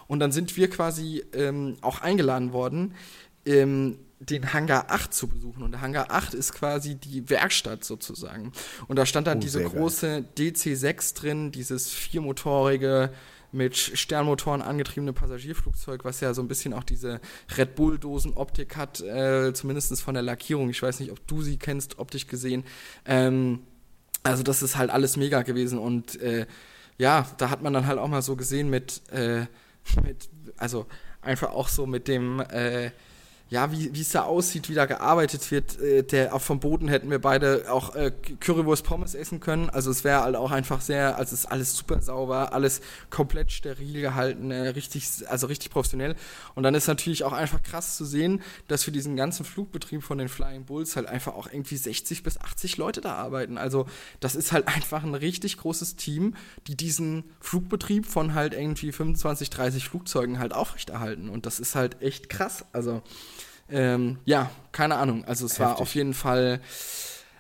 [0.07, 2.93] Und dann sind wir quasi ähm, auch eingeladen worden,
[3.45, 5.63] ähm, den Hangar 8 zu besuchen.
[5.63, 8.51] Und der Hangar 8 ist quasi die Werkstatt sozusagen.
[8.87, 13.11] Und da stand dann Oh, diese große DC-6 drin, dieses viermotorige
[13.53, 17.21] mit Sternmotoren angetriebene Passagierflugzeug, was ja so ein bisschen auch diese
[17.57, 20.69] Red Bull-Dosen-Optik hat, äh, zumindest von der Lackierung.
[20.69, 22.63] Ich weiß nicht, ob du sie kennst, optisch gesehen.
[23.05, 23.59] Ähm,
[24.23, 26.47] also das ist halt alles mega gewesen und äh,
[26.97, 29.45] ja, da hat man dann halt auch mal so gesehen mit, äh,
[30.03, 30.85] mit also
[31.21, 32.91] einfach auch so mit dem, äh,
[33.53, 35.79] ja, wie es da aussieht, wie da gearbeitet wird.
[35.79, 39.69] Äh, der auch vom Boden hätten wir beide auch äh, Currywurst Pommes essen können.
[39.69, 43.51] Also es wäre halt auch einfach sehr, also es ist alles super sauber, alles komplett
[43.51, 46.15] steril gehalten, äh, richtig, also richtig professionell.
[46.55, 50.17] Und dann ist natürlich auch einfach krass zu sehen, dass für diesen ganzen Flugbetrieb von
[50.17, 53.59] den Flying Bulls halt einfach auch irgendwie 60 bis 80 Leute da arbeiten.
[53.59, 53.85] Also
[54.19, 56.35] das ist halt einfach ein richtig großes Team,
[56.65, 61.29] die diesen Flugbetrieb von halt irgendwie 25, 30 Flugzeugen halt aufrechterhalten.
[61.29, 62.65] Und das ist halt echt krass.
[62.73, 63.03] Also
[63.69, 65.25] ähm, ja, keine Ahnung.
[65.25, 65.65] Also es Heftig.
[65.65, 66.61] war auf jeden Fall,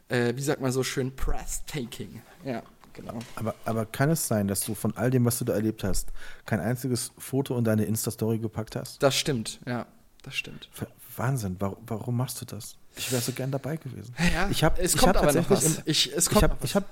[0.09, 2.21] äh, wie sagt man so schön, Press-Taking.
[2.45, 2.63] Ja.
[2.93, 3.17] Genau.
[3.35, 6.09] Aber, aber kann es sein, dass du von all dem, was du da erlebt hast,
[6.45, 9.01] kein einziges Foto in deine Insta-Story gepackt hast?
[9.01, 9.87] Das stimmt, ja,
[10.21, 10.69] das stimmt.
[11.17, 12.75] Wahnsinn, warum, warum machst du das?
[12.95, 14.13] Ich wäre so gern dabei gewesen.
[14.33, 15.77] Ja, ich hab, es ich kommt hab aber noch was.
[15.77, 16.85] Im, ich, es kommt ich habe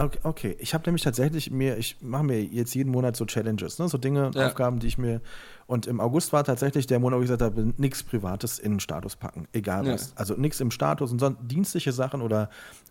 [0.00, 0.56] Okay, okay.
[0.58, 3.88] ich habe nämlich tatsächlich mir, ich mache mir jetzt jeden Monat so Challenges, ne?
[3.88, 4.46] so Dinge, ja.
[4.46, 5.20] Aufgaben, die ich mir.
[5.66, 8.80] Und im August war tatsächlich der Monat, wo ich gesagt habe, nichts Privates in den
[8.80, 10.10] Status packen, egal was.
[10.10, 10.16] Ja.
[10.16, 12.48] Also nichts im Status und sonst dienstliche Sachen oder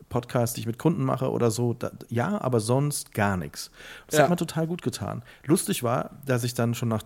[0.09, 1.73] Podcasts, die ich mit Kunden mache oder so.
[1.73, 3.71] Da, ja, aber sonst gar nichts.
[4.07, 4.23] Das ja.
[4.23, 5.23] hat mir total gut getan.
[5.45, 7.03] Lustig war, dass ich dann schon nach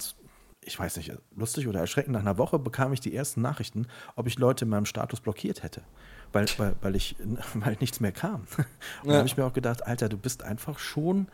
[0.65, 3.85] ich weiß nicht, lustig oder erschreckend, nach einer Woche bekam ich die ersten Nachrichten,
[4.15, 5.81] ob ich Leute in meinem Status blockiert hätte
[6.34, 7.15] weil, weil, weil, ich,
[7.54, 8.41] weil nichts mehr kam.
[8.58, 8.65] Und
[9.06, 9.12] ja.
[9.12, 11.28] da habe ich mir auch gedacht, Alter, du bist einfach schon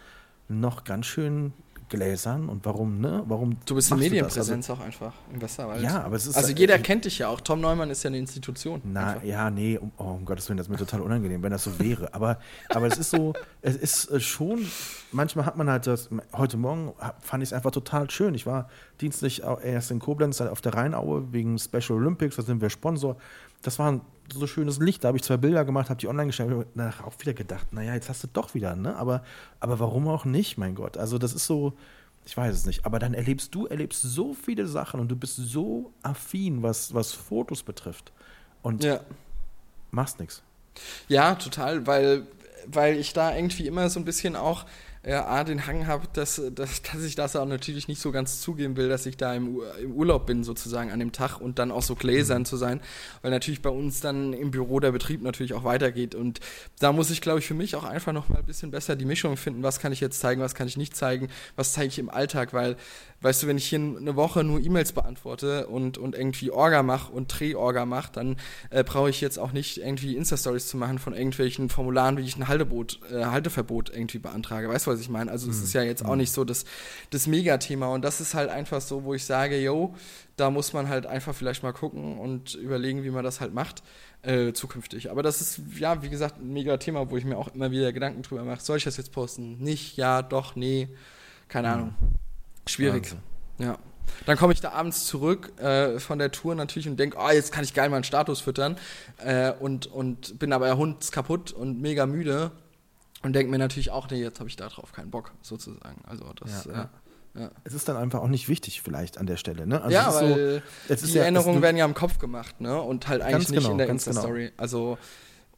[0.48, 1.54] noch ganz schön
[1.90, 3.24] gläsern und warum, ne?
[3.28, 5.82] Warum du bist eine Medienpräsenz also, auch einfach im Westerwald.
[5.82, 6.38] Ja, aber es ist.
[6.38, 7.42] Also jeder äh, kennt dich ja auch.
[7.42, 8.82] Tom Neumann ist ja eine Institution.
[8.84, 9.24] Na, einfach.
[9.24, 11.80] ja, nee, um, oh, um Gottes Willen, das ist mir total unangenehm, wenn das so
[11.80, 12.14] wäre.
[12.14, 14.66] Aber, aber es ist so, es ist äh, schon,
[15.12, 18.36] manchmal hat man halt das, heute Morgen fand ich es einfach total schön.
[18.36, 18.70] Ich war
[19.02, 23.18] dienstlich erst in Koblenz auf der Rheinaue wegen Special Olympics, da sind wir Sponsor
[23.62, 24.02] das war ein
[24.34, 25.04] so schönes Licht.
[25.04, 27.74] Da habe ich zwei Bilder gemacht, habe die online gestellt und danach auch wieder gedacht,
[27.74, 28.96] naja, jetzt hast du doch wieder, ne?
[28.96, 29.24] Aber,
[29.60, 30.98] aber warum auch nicht, mein Gott?
[30.98, 31.74] Also das ist so,
[32.26, 32.86] ich weiß es nicht.
[32.86, 37.13] Aber dann erlebst du, erlebst so viele Sachen und du bist so affin, was, was
[37.13, 38.12] Fotos betrifft.
[38.62, 39.00] Und ja.
[39.92, 40.44] machst nichts.
[41.08, 42.28] Ja, total, weil,
[42.68, 44.65] weil ich da irgendwie immer so ein bisschen auch
[45.10, 48.41] äh, A, den Hang habe, dass, dass, dass ich das auch natürlich nicht so ganz
[48.41, 51.72] zugeben will, dass ich da im, im Urlaub bin, sozusagen an dem Tag und dann
[51.72, 52.45] auch so gläsern mhm.
[52.45, 52.80] zu sein,
[53.22, 56.15] weil natürlich bei uns dann im Büro der Betrieb natürlich auch weitergeht.
[56.15, 56.39] Und
[56.80, 59.06] da muss ich, glaube ich, für mich auch einfach noch mal ein bisschen besser die
[59.06, 62.00] Mischung finden, was kann ich jetzt zeigen, was kann ich nicht zeigen, was zeige ich
[62.00, 62.78] im Alltag, weil
[63.21, 67.12] weißt du, wenn ich hier eine Woche nur E-Mails beantworte und, und irgendwie Orga mache
[67.12, 68.38] und Dreh-Orga mache, dann
[68.69, 72.38] äh, brauche ich jetzt auch nicht irgendwie Insta-Stories zu machen von irgendwelchen Formularen, wie ich
[72.38, 74.69] ein Halteboot, äh, Halteverbot irgendwie beantrage.
[74.69, 75.32] Weißt du, was ich meine?
[75.32, 75.63] Also, es mhm.
[75.63, 76.65] ist ja jetzt auch nicht so das,
[77.10, 77.88] das Megathema.
[77.88, 79.95] Und das ist halt einfach so, wo ich sage, yo,
[80.38, 83.84] da muss man halt einfach vielleicht mal gucken und überlegen, wie man das halt macht.
[84.21, 85.12] Äh, zukünftig.
[85.12, 87.93] Aber das ist, ja, wie gesagt, ein mega Thema, wo ich mir auch immer wieder
[87.93, 88.62] Gedanken drüber mache.
[88.62, 89.58] Soll ich das jetzt posten?
[89.60, 90.89] Nicht, ja, doch, nee.
[91.47, 91.73] Keine mhm.
[91.73, 91.93] Ahnung.
[92.69, 93.03] Schwierig.
[93.03, 93.19] Wahnsinn.
[93.58, 93.77] Ja.
[94.25, 97.51] Dann komme ich da abends zurück äh, von der Tour natürlich und denke, oh, jetzt
[97.51, 98.77] kann ich geil meinen Status füttern.
[99.17, 102.51] Äh, und, und bin aber ja hundskaputt und mega müde.
[103.21, 106.01] Und denke mir natürlich auch, nee, jetzt habe ich da drauf keinen Bock, sozusagen.
[106.08, 106.89] Also das, ja, ja.
[107.36, 107.51] Ja.
[107.63, 109.67] Es ist dann einfach auch nicht wichtig, vielleicht an der Stelle.
[109.67, 109.82] Ne?
[109.82, 112.82] Also ja, weil so, die Erinnerungen werden ja im Kopf gemacht, ne?
[112.82, 114.45] Und halt eigentlich nicht genau, in der Insta-Story.
[114.45, 114.53] Genau.
[114.58, 114.97] Also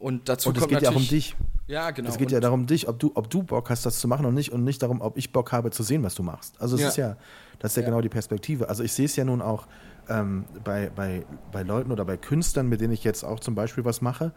[0.01, 1.35] und dazu und es geht ja auch um dich.
[1.67, 2.09] Ja, genau.
[2.09, 4.33] Es geht ja darum, dich, ob du, ob du Bock hast, das zu machen und
[4.33, 6.59] nicht und nicht darum, ob ich Bock habe zu sehen, was du machst.
[6.59, 6.87] Also es ja.
[6.89, 7.17] ist ja,
[7.59, 8.67] das ist ja, ja, genau die Perspektive.
[8.67, 9.67] Also ich sehe es ja nun auch
[10.09, 13.85] ähm, bei, bei, bei Leuten oder bei Künstlern, mit denen ich jetzt auch zum Beispiel
[13.85, 14.33] was mache,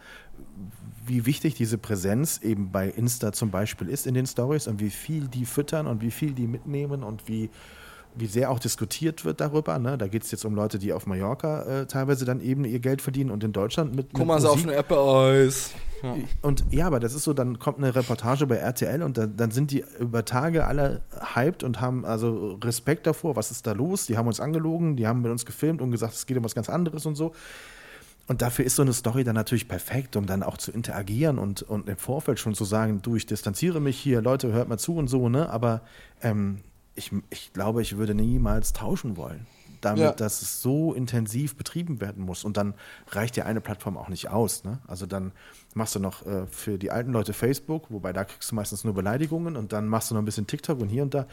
[1.05, 4.91] wie wichtig diese Präsenz eben bei Insta zum Beispiel ist in den Stories und wie
[4.91, 7.51] viel die füttern und wie viel die mitnehmen und wie
[8.17, 9.79] wie sehr auch diskutiert wird darüber.
[9.79, 9.99] Ne?
[9.99, 13.03] Da geht es jetzt um Leute, die auf Mallorca äh, teilweise dann eben ihr Geld
[13.03, 14.09] verdienen und in Deutschland mit.
[14.13, 15.73] Guck mal, so auf eine Apple-Eis.
[16.03, 16.17] Ja.
[16.43, 19.51] Und ja, aber das ist so, dann kommt eine Reportage bei RTL und dann, dann
[19.51, 21.01] sind die über Tage alle
[21.35, 24.07] hyped und haben also Respekt davor, was ist da los?
[24.07, 26.55] Die haben uns angelogen, die haben mit uns gefilmt und gesagt, es geht um was
[26.55, 27.33] ganz anderes und so.
[28.27, 31.63] Und dafür ist so eine Story dann natürlich perfekt, um dann auch zu interagieren und,
[31.63, 34.97] und im Vorfeld schon zu sagen, du, ich distanziere mich hier, Leute, hört mal zu
[34.97, 35.51] und so, ne?
[35.51, 35.83] Aber
[36.23, 36.61] ähm,
[36.95, 39.47] ich, ich glaube, ich würde niemals tauschen wollen,
[39.81, 40.13] damit, ja.
[40.13, 42.45] dass es so intensiv betrieben werden muss.
[42.45, 42.75] Und dann
[43.09, 44.65] reicht ja eine Plattform auch nicht aus.
[44.65, 44.79] Ne?
[44.87, 45.33] Also dann
[45.75, 48.95] machst du noch äh, für die alten Leute Facebook, wobei da kriegst du meistens nur
[48.95, 51.27] Beleidigungen und dann machst du noch ein bisschen TikTok und hier und da.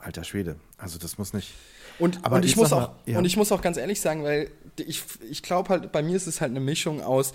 [0.00, 1.54] Alter Schwede, also das muss nicht.
[1.98, 3.18] Und, aber und ich, muss auch, ja.
[3.18, 6.28] und ich muss auch ganz ehrlich sagen, weil ich, ich glaube halt, bei mir ist
[6.28, 7.32] es halt eine Mischung aus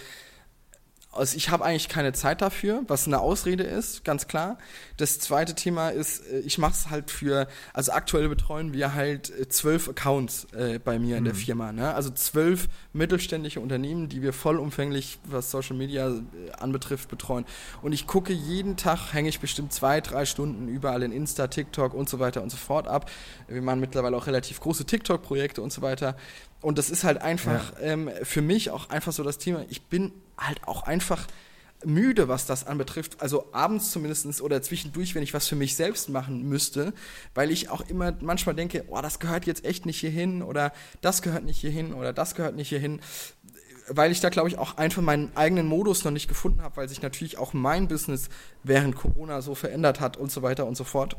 [1.15, 4.57] also ich habe eigentlich keine Zeit dafür, was eine Ausrede ist, ganz klar.
[4.97, 9.29] Das zweite Thema ist, äh, ich mache es halt für, also aktuell betreuen wir halt
[9.29, 11.17] äh, zwölf Accounts äh, bei mir mhm.
[11.17, 11.37] in der mhm.
[11.37, 11.71] Firma.
[11.71, 11.93] Ne?
[11.93, 17.45] Also zwölf mittelständische Unternehmen, die wir vollumfänglich, was Social Media äh, anbetrifft, betreuen.
[17.81, 21.93] Und ich gucke jeden Tag, hänge ich bestimmt zwei, drei Stunden überall in Insta, TikTok
[21.93, 23.09] und so weiter und so fort ab.
[23.47, 26.15] Wir machen mittlerweile auch relativ große TikTok-Projekte und so weiter.
[26.63, 27.87] Und das ist halt einfach ja.
[27.87, 29.65] ähm, für mich auch einfach so das Thema.
[29.69, 31.27] Ich bin halt auch einfach
[31.85, 33.21] müde, was das anbetrifft.
[33.21, 36.93] Also abends zumindest oder zwischendurch, wenn ich was für mich selbst machen müsste,
[37.35, 40.71] weil ich auch immer manchmal denke, oh, das gehört jetzt echt nicht hierhin oder
[41.01, 43.01] das gehört nicht hierhin oder das gehört nicht hierhin.
[43.89, 46.87] Weil ich da, glaube ich, auch einfach meinen eigenen Modus noch nicht gefunden habe, weil
[46.87, 48.29] sich natürlich auch mein Business
[48.63, 51.17] während Corona so verändert hat und so weiter und so fort.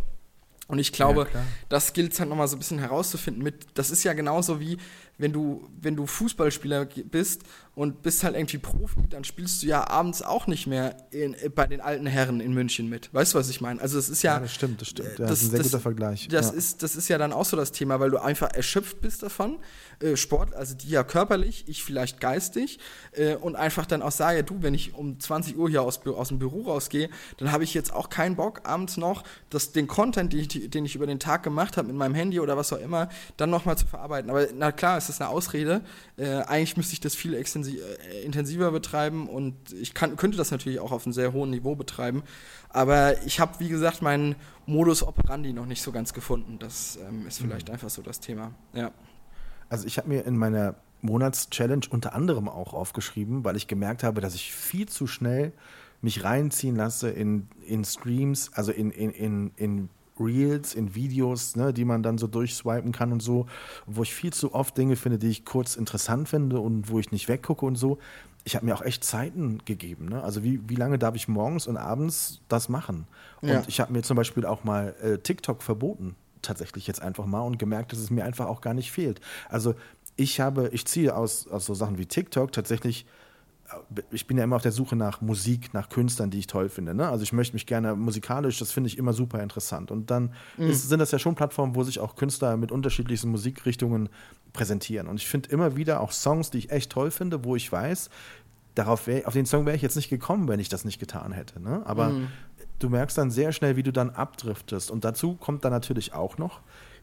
[0.66, 3.90] Und ich glaube, ja, das gilt es halt nochmal so ein bisschen herauszufinden mit, das
[3.90, 4.78] ist ja genauso wie,
[5.18, 7.42] wenn du, wenn du Fußballspieler bist
[7.74, 11.66] und bist halt irgendwie Profi, dann spielst du ja abends auch nicht mehr in, bei
[11.66, 13.12] den alten Herren in München mit.
[13.12, 13.81] Weißt du, was ich meine?
[13.81, 14.35] Also es ist ja.
[14.35, 15.18] Ja, das stimmt, das stimmt.
[15.18, 16.29] Ja, das, das ist ein sehr das, guter Vergleich.
[16.29, 16.53] Das, ja.
[16.53, 19.59] ist, das ist ja dann auch so das Thema, weil du einfach erschöpft bist davon.
[20.00, 22.79] Äh, Sport, also die ja körperlich, ich vielleicht geistig.
[23.12, 26.29] Äh, und einfach dann auch sage, du, wenn ich um 20 Uhr hier aus, aus
[26.29, 30.33] dem Büro rausgehe, dann habe ich jetzt auch keinen Bock, abends noch das, den Content,
[30.33, 32.81] den ich, den ich über den Tag gemacht habe mit meinem Handy oder was auch
[32.81, 34.31] immer, dann nochmal zu verarbeiten.
[34.31, 35.82] Aber na klar, es ist eine Ausrede.
[36.16, 40.80] Äh, eigentlich müsste ich das viel äh, intensiver betreiben und ich kann, könnte das natürlich
[40.80, 42.22] auch auf einem sehr hohen Niveau betreiben.
[42.68, 44.34] Aber ich habe, wie gesagt, meinen
[44.66, 46.58] Modus operandi noch nicht so ganz gefunden.
[46.58, 47.74] Das ähm, ist vielleicht mhm.
[47.74, 48.52] einfach so das Thema.
[48.72, 48.90] Ja.
[49.68, 54.20] Also ich habe mir in meiner Monatschallenge unter anderem auch aufgeschrieben, weil ich gemerkt habe,
[54.20, 55.52] dass ich viel zu schnell
[56.00, 59.88] mich reinziehen lasse in, in Streams, also in, in, in, in
[60.18, 63.46] Reels, in Videos, ne, die man dann so durchswipen kann und so,
[63.87, 67.11] wo ich viel zu oft Dinge finde, die ich kurz interessant finde und wo ich
[67.12, 67.98] nicht weggucke und so.
[68.44, 70.09] Ich habe mir auch echt Zeiten gegeben.
[70.09, 70.22] Ne?
[70.22, 73.07] Also wie, wie lange darf ich morgens und abends das machen?
[73.40, 73.62] Und ja.
[73.66, 77.59] ich habe mir zum Beispiel auch mal äh, TikTok verboten, tatsächlich jetzt einfach mal und
[77.59, 79.20] gemerkt, dass es mir einfach auch gar nicht fehlt.
[79.48, 79.74] Also
[80.16, 83.07] ich habe, ich ziehe aus, aus so Sachen wie TikTok tatsächlich
[84.11, 86.94] ich bin ja immer auf der Suche nach Musik, nach Künstlern, die ich toll finde.
[86.94, 87.09] Ne?
[87.09, 89.90] Also ich möchte mich gerne musikalisch, das finde ich immer super interessant.
[89.90, 90.68] Und dann mhm.
[90.68, 94.09] ist, sind das ja schon Plattformen, wo sich auch Künstler mit unterschiedlichsten Musikrichtungen
[94.53, 95.09] präsentieren.
[95.09, 98.11] Und ich finde immer wieder auch Songs, die ich echt toll finde, wo ich weiß,
[98.74, 101.33] darauf wär, auf den Song wäre ich jetzt nicht gekommen, wenn ich das nicht getan
[101.33, 101.61] hätte.
[101.61, 101.83] Ne?
[101.85, 102.29] Aber mhm.
[102.79, 104.90] du merkst dann sehr schnell, wie du dann abdriftest.
[104.90, 106.61] Und dazu kommt dann natürlich auch noch,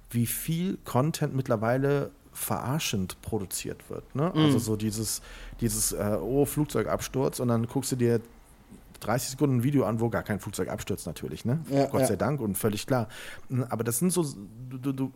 [0.09, 4.15] wie viel Content mittlerweile verarschend produziert wird.
[4.15, 4.25] Ne?
[4.25, 4.45] Also mhm.
[4.45, 5.21] Also so dieses,
[5.59, 8.21] dieses äh, oh, Flugzeugabsturz und dann guckst du dir
[9.01, 11.59] 30 Sekunden ein Video an, wo gar kein Flugzeug abstürzt natürlich, ne?
[11.69, 12.07] Ja, Gott ja.
[12.07, 13.07] sei Dank und völlig klar.
[13.69, 14.25] Aber das sind so,
[14.69, 15.11] du, du,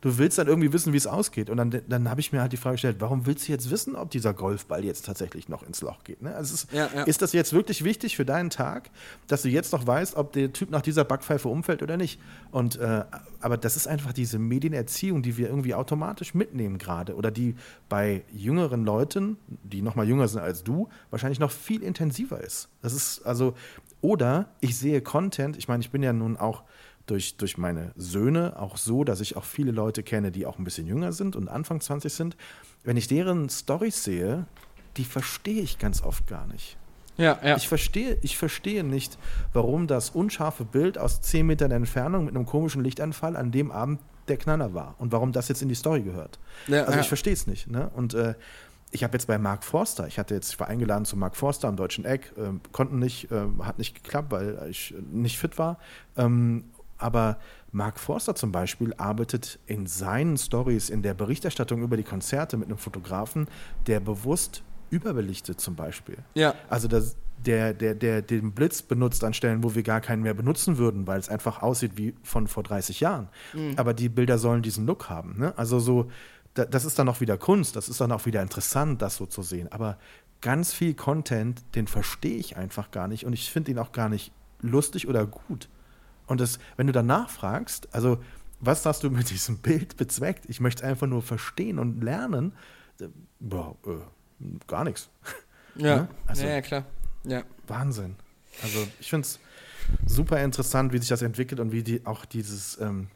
[0.00, 1.48] du willst dann irgendwie wissen, wie es ausgeht.
[1.48, 3.96] Und dann, dann habe ich mir halt die Frage gestellt, warum willst du jetzt wissen,
[3.96, 6.22] ob dieser Golfball jetzt tatsächlich noch ins Loch geht?
[6.22, 6.34] Ne?
[6.34, 8.90] Also ist, ja, ist das jetzt wirklich wichtig für deinen Tag,
[9.28, 12.20] dass du jetzt noch weißt, ob der Typ nach dieser Backpfeife umfällt oder nicht?
[12.50, 13.04] Und äh,
[13.40, 17.54] aber das ist einfach diese Medienerziehung, die wir irgendwie automatisch mitnehmen gerade oder die
[17.88, 22.68] bei jüngeren Leuten, die noch mal jünger sind als du, wahrscheinlich noch viel intensiver ist.
[22.82, 23.54] Das ist also,
[24.00, 26.62] oder ich sehe Content, ich meine, ich bin ja nun auch
[27.06, 30.64] durch, durch meine Söhne auch so, dass ich auch viele Leute kenne, die auch ein
[30.64, 32.36] bisschen jünger sind und Anfang 20 sind.
[32.84, 34.46] Wenn ich deren Storys sehe,
[34.96, 36.76] die verstehe ich ganz oft gar nicht.
[37.16, 37.56] Ja, ja.
[37.56, 39.18] Ich verstehe, ich verstehe nicht,
[39.52, 44.00] warum das unscharfe Bild aus 10 Metern Entfernung mit einem komischen Lichtanfall an dem Abend
[44.28, 46.38] der Knaller war und warum das jetzt in die Story gehört.
[46.68, 47.68] Ja, also ich verstehe es nicht.
[47.68, 47.90] Ne?
[47.94, 48.34] Und äh,
[48.90, 51.68] ich habe jetzt bei Mark Forster, ich hatte jetzt, ich war eingeladen zu Mark Forster
[51.68, 55.78] am Deutschen Eck, äh, konnten nicht, äh, hat nicht geklappt, weil ich nicht fit war.
[56.16, 56.64] Ähm,
[56.98, 57.38] aber
[57.72, 62.68] Mark Forster zum Beispiel arbeitet in seinen Stories, in der Berichterstattung über die Konzerte mit
[62.68, 63.48] einem Fotografen,
[63.86, 66.18] der bewusst überbelichtet zum Beispiel.
[66.34, 66.54] Ja.
[66.68, 70.34] Also das, der, der, der den Blitz benutzt an Stellen, wo wir gar keinen mehr
[70.34, 73.28] benutzen würden, weil es einfach aussieht wie von vor 30 Jahren.
[73.54, 73.74] Mhm.
[73.76, 75.38] Aber die Bilder sollen diesen Look haben.
[75.38, 75.56] Ne?
[75.56, 76.10] Also so
[76.54, 79.42] das ist dann auch wieder Kunst, das ist dann auch wieder interessant, das so zu
[79.42, 79.70] sehen.
[79.70, 79.98] Aber
[80.40, 84.08] ganz viel Content, den verstehe ich einfach gar nicht und ich finde ihn auch gar
[84.08, 85.68] nicht lustig oder gut.
[86.26, 88.18] Und das, wenn du danach fragst, also
[88.60, 90.44] was hast du mit diesem Bild bezweckt?
[90.48, 92.52] Ich möchte es einfach nur verstehen und lernen.
[93.38, 95.08] Boah, äh, gar nichts.
[95.76, 96.08] Ja, ne?
[96.26, 96.84] also, ja, klar.
[97.24, 97.44] Ja.
[97.66, 98.16] Wahnsinn.
[98.62, 99.38] Also ich finde es
[100.04, 103.08] super interessant, wie sich das entwickelt und wie die auch dieses ähm,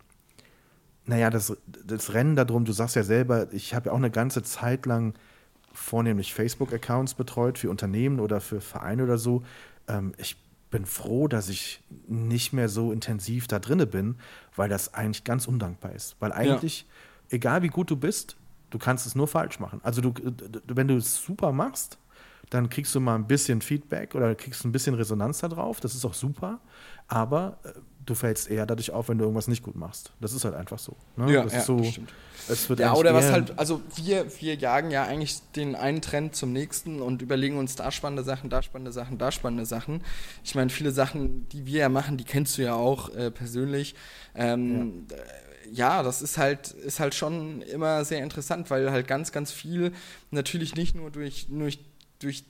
[1.06, 4.42] naja, das, das Rennen darum, du sagst ja selber, ich habe ja auch eine ganze
[4.42, 5.14] Zeit lang
[5.72, 9.42] vornehmlich Facebook-Accounts betreut für Unternehmen oder für Vereine oder so.
[9.88, 10.36] Ähm, ich
[10.70, 14.16] bin froh, dass ich nicht mehr so intensiv da drinne bin,
[14.56, 16.16] weil das eigentlich ganz undankbar ist.
[16.20, 17.36] Weil eigentlich, ja.
[17.36, 18.36] egal wie gut du bist,
[18.70, 19.80] du kannst es nur falsch machen.
[19.84, 20.14] Also du,
[20.66, 21.98] wenn du es super machst,
[22.54, 25.80] dann kriegst du mal ein bisschen Feedback oder kriegst ein bisschen Resonanz darauf.
[25.80, 26.60] Das ist auch super.
[27.08, 27.70] Aber äh,
[28.06, 30.12] du fällst eher dadurch auf, wenn du irgendwas nicht gut machst.
[30.20, 30.96] Das ist halt einfach so.
[31.16, 31.32] Ne?
[31.32, 32.12] Ja, das ja, so, stimmt.
[32.48, 36.36] Es wird Ja, oder was halt, also wir, wir jagen ja eigentlich den einen Trend
[36.36, 40.02] zum nächsten und überlegen uns da spannende Sachen, da spannende Sachen, da spannende Sachen.
[40.44, 43.96] Ich meine, viele Sachen, die wir ja machen, die kennst du ja auch äh, persönlich.
[44.36, 45.06] Ähm,
[45.72, 45.96] ja.
[45.96, 49.92] ja, das ist halt, ist halt schon immer sehr interessant, weil halt ganz, ganz viel
[50.30, 51.80] natürlich nicht nur durch, durch,
[52.18, 52.44] durch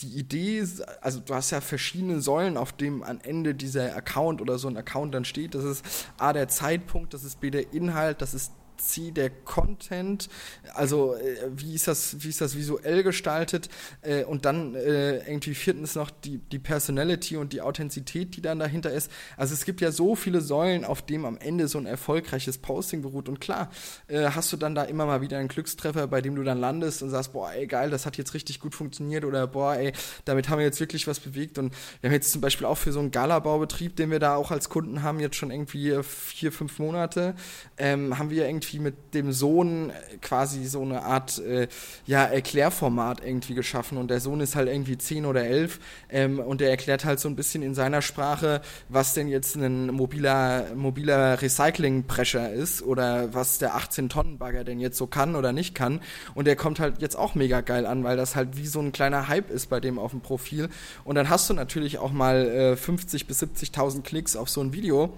[0.00, 0.66] die Idee,
[1.00, 4.76] also du hast ja verschiedene Säulen, auf dem am Ende dieser Account oder so ein
[4.76, 5.54] Account dann steht.
[5.54, 5.84] Das ist
[6.18, 10.28] A, der Zeitpunkt, das ist B, der Inhalt, das ist C, der Content,
[10.74, 13.68] also äh, wie, ist das, wie ist das visuell gestaltet
[14.02, 18.58] äh, und dann äh, irgendwie viertens noch die, die Personality und die Authentizität, die dann
[18.58, 19.10] dahinter ist.
[19.36, 23.02] Also es gibt ja so viele Säulen, auf dem am Ende so ein erfolgreiches Posting
[23.02, 23.70] beruht und klar,
[24.08, 27.10] hast du dann da immer mal wieder einen Glückstreffer, bei dem du dann landest und
[27.10, 29.92] sagst, boah, ey, geil, das hat jetzt richtig gut funktioniert oder boah, ey,
[30.24, 32.92] damit haben wir jetzt wirklich was bewegt und wir haben jetzt zum Beispiel auch für
[32.92, 36.78] so einen Galabaubetrieb, den wir da auch als Kunden haben, jetzt schon irgendwie vier, fünf
[36.78, 37.34] Monate,
[37.78, 41.68] ähm, haben wir irgendwie mit dem Sohn äh, quasi so eine Art äh,
[42.06, 43.98] ja, Erklärformat irgendwie geschaffen.
[43.98, 47.28] Und der Sohn ist halt irgendwie zehn oder elf ähm, und der erklärt halt so
[47.28, 53.58] ein bisschen in seiner Sprache, was denn jetzt ein mobiler, mobiler Recycling-Prescher ist oder was
[53.58, 56.00] der 18-Tonnen-Bagger denn jetzt so kann oder nicht kann.
[56.34, 58.92] Und der kommt halt jetzt auch mega geil an, weil das halt wie so ein
[58.92, 60.68] kleiner Hype ist bei dem auf dem Profil.
[61.04, 64.72] Und dann hast du natürlich auch mal äh, 50 bis 70.000 Klicks auf so ein
[64.72, 65.12] Video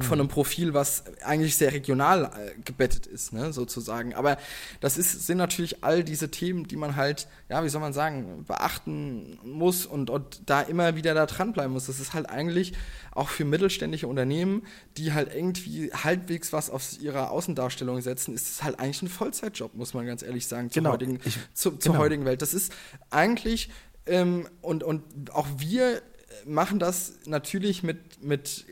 [0.00, 4.12] von einem Profil, was eigentlich sehr regional äh, gebettet ist, ne, sozusagen.
[4.14, 4.38] Aber
[4.80, 8.44] das ist, sind natürlich all diese Themen, die man halt, ja, wie soll man sagen,
[8.46, 11.86] beachten muss und, und da immer wieder da dranbleiben muss.
[11.86, 12.72] Das ist halt eigentlich
[13.12, 14.62] auch für mittelständische Unternehmen,
[14.96, 19.74] die halt irgendwie halbwegs was auf ihre Außendarstellung setzen, ist es halt eigentlich ein Vollzeitjob,
[19.74, 20.92] muss man ganz ehrlich sagen, zur, Genau.
[20.94, 21.98] heutigen, Ich- zu, zur genau.
[22.04, 22.42] heutigen Welt.
[22.42, 22.72] Das ist
[23.10, 23.70] eigentlich,
[24.06, 26.02] ähm, und, und auch wir
[26.46, 28.66] machen das natürlich mit, mit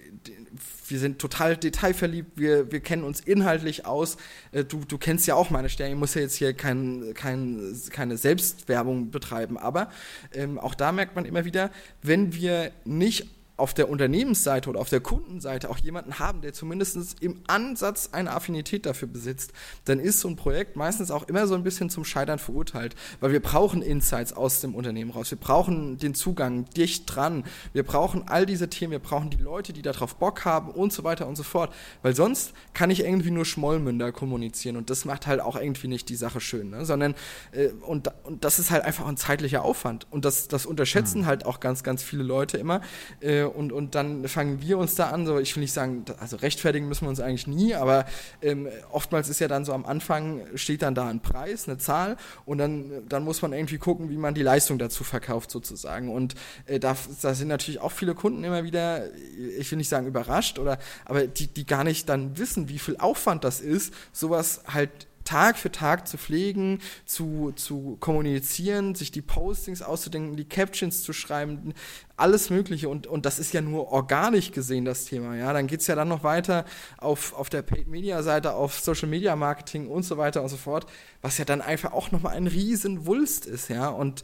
[0.89, 4.17] wir sind total detailverliebt, wir, wir kennen uns inhaltlich aus.
[4.53, 7.79] Äh, Du, du kennst ja auch meine Sterne, ich muss ja jetzt hier kein, kein,
[7.91, 9.91] keine Selbstwerbung betreiben, aber
[10.33, 11.71] ähm, auch da merkt man immer wieder,
[12.03, 17.23] wenn wir nicht auf der Unternehmensseite oder auf der Kundenseite auch jemanden haben, der zumindest
[17.23, 19.53] im Ansatz eine Affinität dafür besitzt,
[19.85, 23.33] dann ist so ein Projekt meistens auch immer so ein bisschen zum Scheitern verurteilt, weil
[23.33, 28.27] wir brauchen Insights aus dem Unternehmen raus, wir brauchen den Zugang dicht dran, wir brauchen
[28.27, 31.37] all diese Themen, wir brauchen die Leute, die darauf Bock haben und so weiter und
[31.37, 35.57] so fort, weil sonst kann ich irgendwie nur Schmollmünder kommunizieren und das macht halt auch
[35.57, 36.85] irgendwie nicht die Sache schön, ne?
[36.85, 37.15] sondern
[37.53, 40.07] äh, und, und das ist halt einfach ein zeitlicher Aufwand.
[40.11, 42.81] Und das, das unterschätzen halt auch ganz, ganz viele Leute immer.
[43.21, 46.37] Äh, und, und dann fangen wir uns da an, so ich will nicht sagen, also
[46.37, 48.07] rechtfertigen müssen wir uns eigentlich nie, aber
[48.41, 52.17] ähm, oftmals ist ja dann so am Anfang steht dann da ein Preis, eine Zahl
[52.45, 56.09] und dann, dann muss man irgendwie gucken, wie man die Leistung dazu verkauft sozusagen.
[56.09, 56.35] Und
[56.67, 59.13] äh, da, da sind natürlich auch viele Kunden immer wieder,
[59.59, 62.97] ich will nicht sagen überrascht oder, aber die, die gar nicht dann wissen, wie viel
[62.97, 64.91] Aufwand das ist, sowas halt
[65.25, 71.13] Tag für Tag zu pflegen, zu, zu kommunizieren, sich die Postings auszudenken, die Captions zu
[71.13, 71.75] schreiben,
[72.17, 72.89] alles Mögliche.
[72.89, 75.37] Und, und das ist ja nur organisch gesehen, das Thema.
[75.37, 76.65] Ja, dann geht's ja dann noch weiter
[76.99, 80.87] auf, auf der Paid-Media-Seite, auf Social-Media-Marketing und so weiter und so fort,
[81.21, 83.69] was ja dann einfach auch nochmal ein riesen Wulst ist.
[83.69, 84.23] Ja, und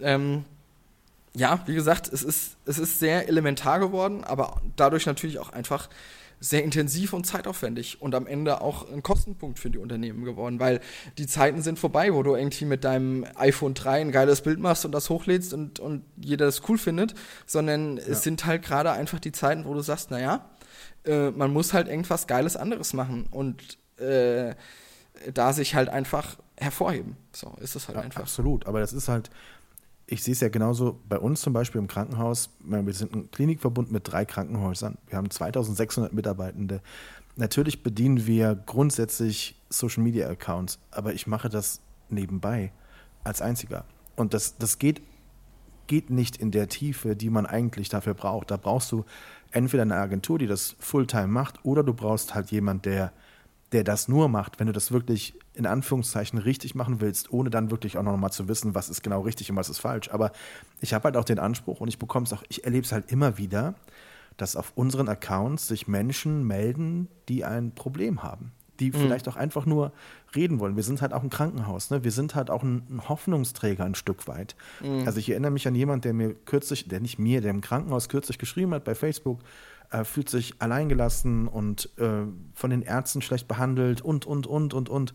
[0.00, 0.44] ähm,
[1.34, 5.88] ja, wie gesagt, es ist, es ist sehr elementar geworden, aber dadurch natürlich auch einfach
[6.40, 10.80] sehr intensiv und zeitaufwendig und am Ende auch ein Kostenpunkt für die Unternehmen geworden, weil
[11.18, 14.86] die Zeiten sind vorbei, wo du irgendwie mit deinem iPhone 3 ein geiles Bild machst
[14.86, 17.14] und das hochlädst und, und jeder das cool findet,
[17.46, 20.48] sondern es sind halt gerade einfach die Zeiten, wo du sagst, naja,
[21.04, 24.54] äh, man muss halt irgendwas Geiles anderes machen und äh,
[25.34, 27.16] da sich halt einfach hervorheben.
[27.32, 28.22] So ist es halt Ja, einfach.
[28.22, 29.30] Absolut, aber das ist halt,
[30.10, 32.50] ich sehe es ja genauso bei uns zum Beispiel im Krankenhaus.
[32.64, 34.98] Wir sind ein Klinikverbund mit drei Krankenhäusern.
[35.06, 36.82] Wir haben 2600 Mitarbeitende.
[37.36, 42.72] Natürlich bedienen wir grundsätzlich Social Media Accounts, aber ich mache das nebenbei
[43.22, 43.84] als einziger.
[44.16, 45.00] Und das, das geht,
[45.86, 48.50] geht nicht in der Tiefe, die man eigentlich dafür braucht.
[48.50, 49.04] Da brauchst du
[49.52, 53.12] entweder eine Agentur, die das Fulltime macht, oder du brauchst halt jemand, der,
[53.72, 57.70] der das nur macht, wenn du das wirklich in Anführungszeichen richtig machen willst, ohne dann
[57.70, 60.10] wirklich auch noch mal zu wissen, was ist genau richtig und was ist falsch.
[60.10, 60.32] Aber
[60.80, 63.12] ich habe halt auch den Anspruch und ich bekomme es auch, ich erlebe es halt
[63.12, 63.74] immer wieder,
[64.36, 69.66] dass auf unseren Accounts sich Menschen melden, die ein Problem haben, die vielleicht auch einfach
[69.66, 69.92] nur
[70.34, 70.76] reden wollen.
[70.76, 72.02] Wir sind halt auch ein Krankenhaus, ne?
[72.02, 74.56] wir sind halt auch ein, ein Hoffnungsträger ein Stück weit.
[75.06, 78.08] Also ich erinnere mich an jemanden, der mir kürzlich, der nicht mir, der im Krankenhaus
[78.08, 79.40] kürzlich geschrieben hat bei Facebook,
[79.90, 82.24] äh, fühlt sich alleingelassen und äh,
[82.54, 85.14] von den Ärzten schlecht behandelt und, und, und, und, und.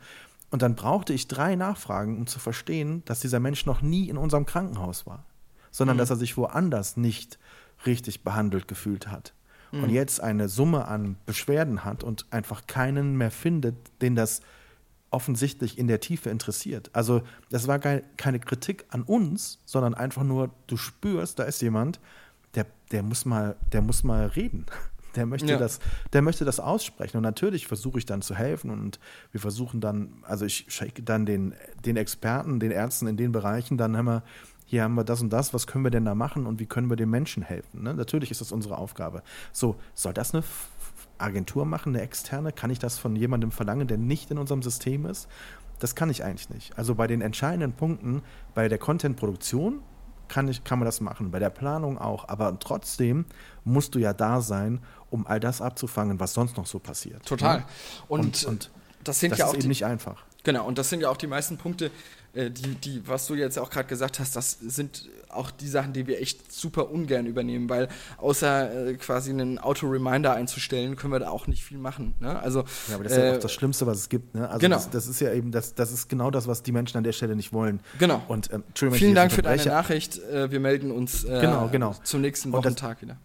[0.52, 4.18] Und dann brauchte ich drei Nachfragen, um zu verstehen, dass dieser Mensch noch nie in
[4.18, 5.26] unserem Krankenhaus war,
[5.72, 6.00] sondern mhm.
[6.00, 7.40] dass er sich woanders nicht
[7.86, 9.34] richtig behandelt gefühlt hat.
[9.72, 9.84] Mhm.
[9.84, 14.42] Und jetzt eine Summe an Beschwerden hat und einfach keinen mehr findet, den das
[15.12, 16.90] offensichtlich in der Tiefe interessiert.
[16.92, 22.02] Also das war keine Kritik an uns, sondern einfach nur, du spürst, da ist jemand,
[22.56, 24.66] der, der, muss, mal, der muss mal reden.
[25.16, 25.58] Der möchte, ja.
[25.58, 25.80] das,
[26.12, 27.16] der möchte das aussprechen.
[27.16, 29.00] Und natürlich versuche ich dann zu helfen und
[29.32, 31.54] wir versuchen dann, also ich schicke dann den,
[31.86, 34.24] den Experten, den Ärzten in den Bereichen, dann haben wir,
[34.66, 36.90] hier haben wir das und das, was können wir denn da machen und wie können
[36.90, 37.84] wir den Menschen helfen?
[37.84, 37.94] Ne?
[37.94, 39.24] Natürlich ist das unsere Aufgabe.
[39.54, 40.44] So, soll das eine
[41.18, 42.52] Agentur machen, eine externe?
[42.52, 45.30] Kann ich das von jemandem verlangen, der nicht in unserem System ist?
[45.80, 46.78] Das kann ich eigentlich nicht.
[46.78, 48.22] Also bei den entscheidenden Punkten,
[48.54, 49.82] bei der Content-Produktion
[50.28, 52.28] kann, ich, kann man das machen, bei der Planung auch.
[52.28, 53.26] Aber trotzdem
[53.64, 57.26] musst du ja da sein, um all das abzufangen, was sonst noch so passiert.
[57.26, 57.60] Total.
[57.60, 57.66] Ne?
[58.08, 58.72] Und, und, und,
[59.04, 60.24] das sind das ja auch ist eben die, nicht einfach.
[60.44, 61.92] Genau, und das sind ja auch die meisten Punkte,
[62.36, 66.08] die, die, was du jetzt auch gerade gesagt hast, das sind auch die Sachen, die
[66.08, 71.30] wir echt super ungern übernehmen, weil außer äh, quasi einen Auto-Reminder einzustellen, können wir da
[71.30, 72.16] auch nicht viel machen.
[72.20, 72.38] Ne?
[72.40, 74.36] Also, ja, aber das ist äh, ja auch das Schlimmste, was es gibt.
[74.36, 74.48] Ne?
[74.48, 74.76] Also genau.
[74.76, 77.12] Das, das, ist ja eben, das, das ist genau das, was die Menschen an der
[77.12, 77.80] Stelle nicht wollen.
[78.00, 78.22] Genau.
[78.28, 80.20] Und, ähm, Vielen Dank für deine Nachricht.
[80.24, 81.96] Äh, wir melden uns äh, genau, genau.
[82.04, 83.18] zum nächsten Wochentag wieder.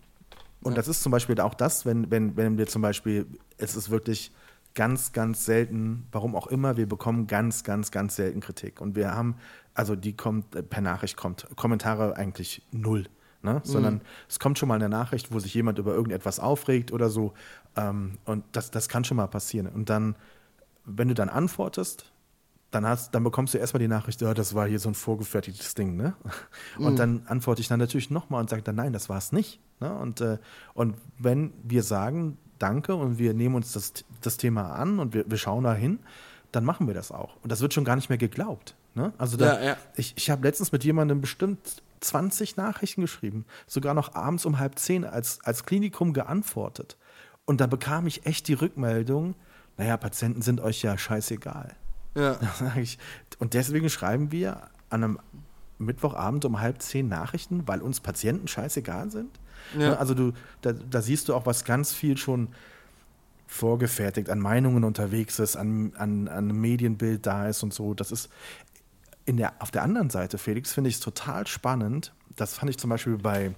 [0.63, 0.77] Und ja.
[0.77, 4.31] das ist zum Beispiel auch das, wenn, wenn, wenn wir zum Beispiel, es ist wirklich
[4.75, 8.81] ganz, ganz selten, warum auch immer, wir bekommen ganz, ganz, ganz selten Kritik.
[8.81, 9.37] Und wir haben,
[9.75, 13.07] also die kommt, äh, per Nachricht kommt, Kommentare eigentlich null.
[13.43, 13.55] Ne?
[13.55, 13.61] Mhm.
[13.64, 17.33] Sondern es kommt schon mal eine Nachricht, wo sich jemand über irgendetwas aufregt oder so.
[17.77, 19.66] Ähm, und das, das kann schon mal passieren.
[19.66, 20.14] Und dann,
[20.85, 22.12] wenn du dann antwortest,
[22.71, 25.75] dann, hast, dann bekommst du erstmal die Nachricht, ja, das war hier so ein vorgefertigtes
[25.75, 26.14] Ding, ne?
[26.79, 26.97] Und mhm.
[26.97, 29.61] dann antworte ich dann natürlich nochmal und sage dann, nein, das war es nicht.
[29.81, 29.93] Ne?
[29.93, 30.39] Und, äh,
[30.75, 35.29] und wenn wir sagen, danke und wir nehmen uns das, das Thema an und wir,
[35.29, 35.99] wir schauen da hin,
[36.53, 37.37] dann machen wir das auch.
[37.43, 38.75] Und das wird schon gar nicht mehr geglaubt.
[38.95, 39.13] Ne?
[39.19, 39.77] Also da, ja, ja.
[39.97, 44.79] ich, ich habe letztens mit jemandem bestimmt 20 Nachrichten geschrieben, sogar noch abends um halb
[44.79, 46.97] zehn als, als Klinikum geantwortet.
[47.45, 49.35] Und da bekam ich echt die Rückmeldung,
[49.77, 51.75] naja, Patienten sind euch ja scheißegal.
[52.17, 52.39] Ja.
[53.39, 55.19] Und deswegen schreiben wir an einem
[55.81, 59.31] Mittwochabend um halb zehn Nachrichten, weil uns Patienten scheißegal sind.
[59.78, 59.95] Ja.
[59.95, 62.49] Also du, da, da, siehst du auch, was ganz viel schon
[63.47, 67.95] vorgefertigt an Meinungen unterwegs ist, an, an, an einem Medienbild da ist und so.
[67.95, 68.31] Das ist
[69.24, 72.12] in der, auf der anderen Seite, Felix, finde ich es total spannend.
[72.37, 73.53] Das fand ich zum Beispiel bei,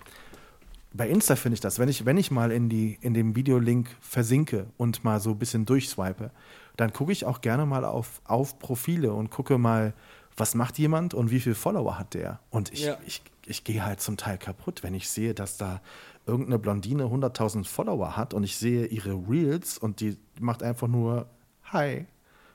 [0.93, 3.89] bei Insta finde ich das, wenn ich, wenn ich mal in, die, in dem Videolink
[4.01, 6.31] versinke und mal so ein bisschen durchswipe,
[6.77, 9.93] dann gucke ich auch gerne mal auf, auf Profile und gucke mal,
[10.37, 12.41] was macht jemand und wie viele Follower hat der.
[12.51, 12.99] Und ich, ja.
[13.07, 15.81] ich, ich gehe halt zum Teil kaputt, wenn ich sehe, dass da
[16.27, 21.27] irgendeine Blondine 100.000 Follower hat und ich sehe ihre Reels und die macht einfach nur
[21.65, 22.07] Hi,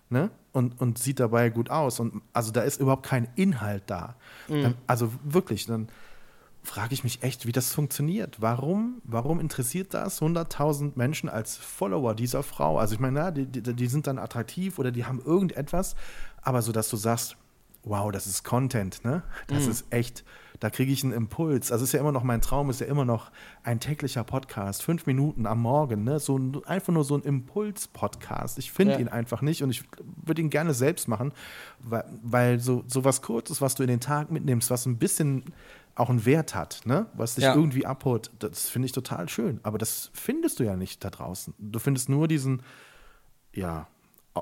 [0.10, 0.30] ne?
[0.54, 2.00] Und, und sieht dabei gut aus.
[2.00, 4.16] Und also da ist überhaupt kein Inhalt da.
[4.48, 4.64] Mhm.
[4.64, 5.88] Dann, also wirklich, dann
[6.64, 8.42] frage ich mich echt, wie das funktioniert.
[8.42, 12.80] Warum, warum interessiert das 100.000 Menschen als Follower dieser Frau?
[12.80, 15.96] Also ich meine, na, die, die, die sind dann attraktiv oder die haben irgendetwas,
[16.42, 17.38] aber so, dass du sagst,
[17.90, 19.24] wow, das ist Content, ne?
[19.48, 19.72] Das mhm.
[19.72, 20.24] ist echt,
[20.60, 21.72] da kriege ich einen Impuls.
[21.72, 23.32] Also ist ja immer noch mein Traum, ist ja immer noch
[23.64, 26.20] ein täglicher Podcast, fünf Minuten am Morgen, ne?
[26.20, 28.58] So ein, einfach nur so ein Impuls-Podcast.
[28.58, 29.00] Ich finde ja.
[29.00, 29.84] ihn einfach nicht und ich
[30.26, 31.32] würde ihn gerne selbst machen,
[31.80, 35.44] weil, weil so, so was Kurzes, was du in den Tag mitnimmst, was ein bisschen
[35.96, 37.08] auch einen Wert hat, ne?
[37.14, 37.56] was dich ja.
[37.56, 39.60] irgendwie abholt, das finde ich total schön.
[39.64, 41.56] Aber das findest du ja nicht da draußen.
[41.58, 42.62] Du findest nur diesen,
[43.54, 43.88] ja,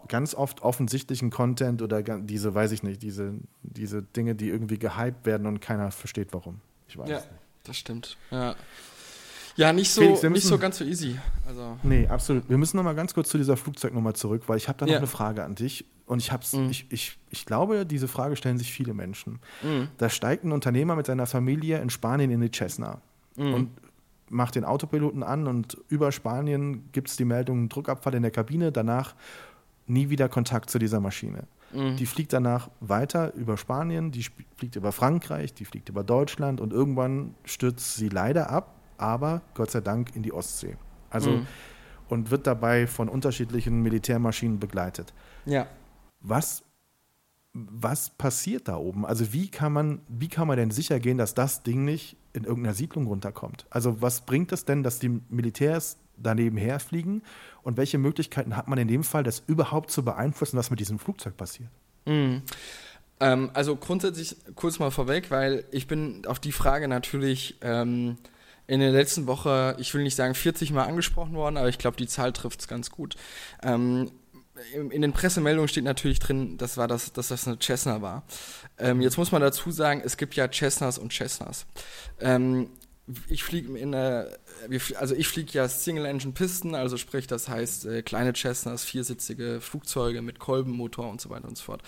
[0.08, 5.26] ganz oft offensichtlichen Content oder diese, weiß ich nicht, diese, diese Dinge, die irgendwie gehypt
[5.26, 6.62] werden und keiner versteht warum.
[6.88, 7.30] Ich weiß ja, nicht.
[7.64, 8.18] das stimmt.
[8.32, 8.56] Ja.
[9.58, 11.18] Ja, nicht so, Felix, müssen, nicht so ganz so easy.
[11.48, 11.78] Also.
[11.84, 12.50] Nee, absolut.
[12.50, 14.92] Wir müssen noch mal ganz kurz zu dieser Flugzeugnummer zurück, weil ich habe da noch
[14.92, 14.98] ja.
[14.98, 15.86] eine Frage an dich.
[16.06, 16.70] Und ich, hab's, mhm.
[16.70, 19.40] ich, ich, ich glaube, diese Frage stellen sich viele Menschen.
[19.64, 19.88] Mhm.
[19.98, 23.02] Da steigt ein Unternehmer mit seiner Familie in Spanien in die Cessna
[23.38, 23.54] mhm.
[23.54, 23.70] und
[24.30, 28.72] macht den Autopiloten an und über Spanien gibt es die Meldung Druckabfall in der Kabine.
[28.72, 29.16] Danach
[29.88, 31.48] nie wieder Kontakt zu dieser Maschine.
[31.74, 31.96] Mhm.
[31.98, 34.26] Die fliegt danach weiter über Spanien, die
[34.56, 39.72] fliegt über Frankreich, die fliegt über Deutschland und irgendwann stürzt sie leider ab, aber Gott
[39.72, 40.78] sei Dank in die Ostsee.
[41.10, 41.48] Also mhm.
[42.10, 45.14] und wird dabei von unterschiedlichen Militärmaschinen begleitet.
[45.46, 45.68] Ja.
[46.22, 46.64] Was
[47.56, 49.06] was passiert da oben?
[49.06, 52.44] Also wie kann man, wie kann man denn sicher gehen, dass das Ding nicht in
[52.44, 53.66] irgendeiner Siedlung runterkommt?
[53.70, 57.24] Also was bringt es denn, dass die Militärs daneben herfliegen
[57.64, 61.00] und welche Möglichkeiten hat man in dem Fall, das überhaupt zu beeinflussen, was mit diesem
[61.00, 61.70] Flugzeug passiert?
[62.06, 62.44] Mhm.
[63.20, 68.18] Ähm, also grundsätzlich kurz mal vorweg, weil ich bin auf die Frage natürlich ähm,
[68.68, 71.98] in der letzten Woche, ich will nicht sagen 40 Mal angesprochen worden, aber ich glaube,
[71.98, 73.16] die Zahl trifft es ganz gut.
[73.64, 74.12] Ähm,
[74.74, 78.24] in den Pressemeldungen steht natürlich drin, das war das, dass das eine Cessna war.
[78.78, 81.66] Ähm, jetzt muss man dazu sagen, es gibt ja Cessnas und Cessnas.
[82.20, 82.70] Ähm,
[83.28, 84.40] ich fliege in der,
[84.98, 90.40] also ich fliege ja Single-Engine-Pisten, also sprich, das heißt äh, kleine Cessnas, viersitzige Flugzeuge mit
[90.40, 91.84] Kolbenmotor und so weiter und so fort.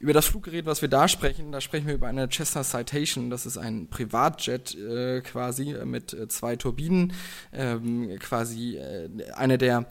[0.00, 3.46] Über das Fluggerät, was wir da sprechen, da sprechen wir über eine Cessna Citation, das
[3.46, 7.12] ist ein Privatjet äh, quasi mit äh, zwei Turbinen,
[7.52, 9.86] ähm, quasi äh, eine der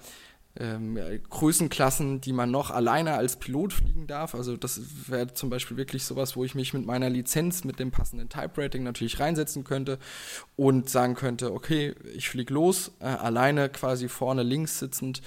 [0.60, 0.97] ähm,
[1.30, 4.36] Größenklassen, die man noch alleine als Pilot fliegen darf.
[4.36, 7.91] Also das wäre zum Beispiel wirklich sowas, wo ich mich mit meiner Lizenz, mit dem
[7.91, 9.99] passenden Type-Rating natürlich reinsetzen könnte
[10.56, 15.22] und sagen könnte, okay, ich fliege los, äh, alleine quasi vorne links sitzend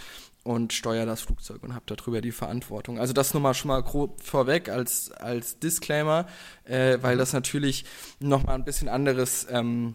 [0.45, 2.99] und steuere das Flugzeug und habe darüber die Verantwortung.
[2.99, 6.27] Also das nur mal schon mal grob vorweg als, als Disclaimer,
[6.65, 7.85] äh, weil das natürlich
[8.19, 9.95] nochmal ein bisschen anderes ähm,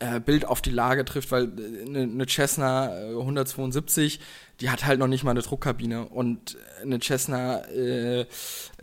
[0.00, 1.44] äh, Bild auf die Lage trifft, weil
[1.86, 4.22] eine, äh, eine Cessna 172, äh,
[4.60, 8.26] die hat halt noch nicht mal eine Druckkabine und eine Cessna äh,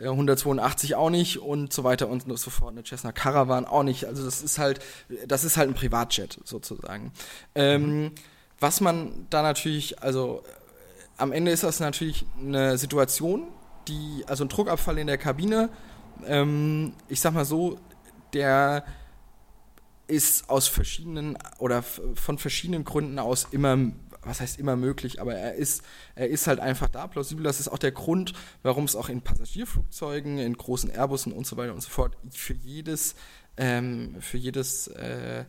[0.01, 2.72] 182 auch nicht und so weiter und so fort.
[2.72, 4.05] Eine Cessna Caravan auch nicht.
[4.05, 4.80] Also das ist halt,
[5.28, 7.11] das ist halt ein Privatjet sozusagen.
[7.53, 8.11] Ähm.
[8.59, 10.43] Was man da natürlich, also
[11.18, 13.47] am Ende ist das natürlich eine Situation,
[13.88, 15.70] die, also ein Druckabfall in der Kabine,
[16.26, 17.78] ähm, ich sag mal so,
[18.34, 18.84] der
[20.08, 23.78] ist aus verschiedenen oder von verschiedenen Gründen aus immer,
[24.22, 25.84] was heißt immer möglich, aber er ist,
[26.16, 27.43] er ist halt einfach da plausibel.
[27.43, 28.34] Das ist auch der Grund,
[28.64, 32.53] warum es auch in Passagierflugzeugen, in großen Airbussen und so weiter und so fort für
[32.53, 33.16] jedes,
[33.58, 35.45] ähm, für jedes äh,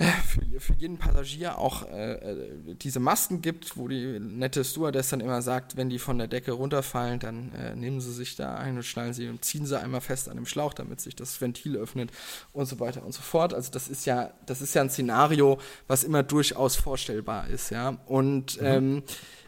[0.00, 5.20] für, für jeden Passagier auch äh, äh, diese Masken gibt, wo die nette Stewardess dann
[5.20, 8.76] immer sagt, wenn die von der Decke runterfallen, dann äh, nehmen sie sich da ein
[8.76, 11.76] und schnallen sie und ziehen sie einmal fest an dem Schlauch, damit sich das Ventil
[11.76, 12.10] öffnet
[12.52, 13.52] und so weiter und so fort.
[13.52, 17.98] Also das ist ja, das ist ja ein Szenario, was immer durchaus vorstellbar ist, ja.
[18.06, 18.66] Und mhm.
[18.66, 19.02] ähm,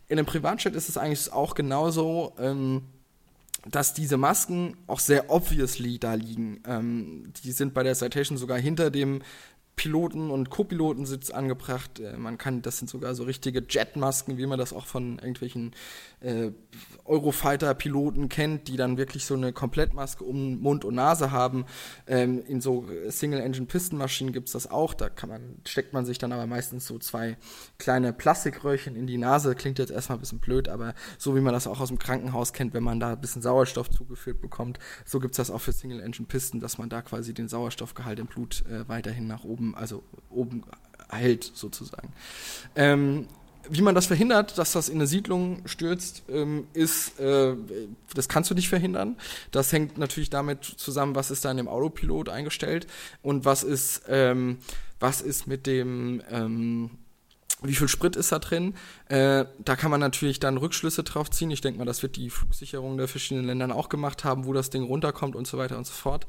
[0.09, 2.35] in einem Privatjet ist es eigentlich auch genauso.
[2.39, 2.83] Ähm,
[3.71, 6.61] dass diese Masken auch sehr obviously da liegen.
[6.67, 9.23] Ähm, die sind bei der Citation sogar hinter dem
[9.77, 12.01] Piloten- und Co-Pilotensitz angebracht.
[12.01, 15.73] Äh, man kann, das sind sogar so richtige Jetmasken, wie man das auch von irgendwelchen
[16.21, 16.51] äh,
[17.05, 21.65] Eurofighter-Piloten kennt, die dann wirklich so eine Komplettmaske um Mund und Nase haben.
[22.07, 24.95] Ähm, in so Single-Engine-Pistenmaschinen gibt es das auch.
[24.95, 27.37] Da man, steckt man sich dann aber meistens so zwei
[27.79, 29.55] kleine Plastikröhrchen in die Nase.
[29.55, 32.53] Klingt jetzt erstmal ein bisschen blöd, aber so wie man das auch aus dem Krankenhaus
[32.53, 35.73] kennt, wenn man da ein bisschen Sauerstoff zugeführt bekommt, so gibt es das auch für
[35.73, 40.63] Single-Engine-Pisten, dass man da quasi den Sauerstoffgehalt im Blut äh, weiterhin nach oben, also oben
[41.11, 42.13] hält sozusagen.
[42.75, 43.29] Ähm,
[43.69, 47.55] wie man das verhindert, dass das in eine Siedlung stürzt, ähm, ist, äh,
[48.15, 49.17] das kannst du nicht verhindern.
[49.51, 52.87] Das hängt natürlich damit zusammen, was ist da in dem Autopilot eingestellt
[53.23, 54.59] und was ist, ähm,
[54.99, 56.91] was ist mit dem, ähm,
[57.63, 58.75] wie viel Sprit ist da drin?
[59.09, 61.53] Äh, da kann man natürlich dann Rückschlüsse drauf ziehen.
[61.53, 64.71] Ich denke mal, das wird die Flugsicherung der verschiedenen Ländern auch gemacht haben, wo das
[64.71, 66.27] Ding runterkommt und so weiter und so fort.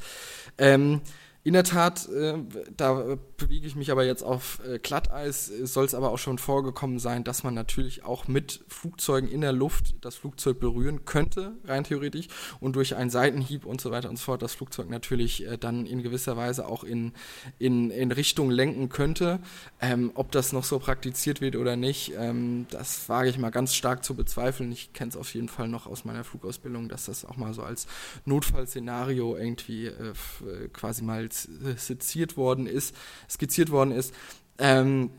[0.59, 1.01] Ähm,
[1.45, 2.35] in der Tat, äh,
[2.77, 6.99] da bewege ich mich aber jetzt auf äh, Glatteis, soll es aber auch schon vorgekommen
[6.99, 11.83] sein, dass man natürlich auch mit Flugzeugen in der Luft das Flugzeug berühren könnte, rein
[11.83, 12.27] theoretisch,
[12.61, 15.85] und durch einen Seitenhieb und so weiter und so fort das Flugzeug natürlich äh, dann
[15.85, 17.11] in gewisser Weise auch in,
[17.59, 19.39] in, in Richtung lenken könnte.
[19.81, 23.75] Ähm, ob das noch so praktiziert wird oder nicht, ähm, das wage ich mal ganz
[23.75, 24.71] stark zu bezweifeln.
[24.71, 27.63] Ich kenne es auf jeden Fall noch aus meiner Flugausbildung, dass das auch mal so
[27.63, 27.85] als
[28.23, 31.32] Notfallszenario irgendwie äh, äh quasi mal
[31.77, 32.95] seziert worden ist,
[33.29, 34.13] skizziert worden ist.
[34.57, 35.09] Ähm,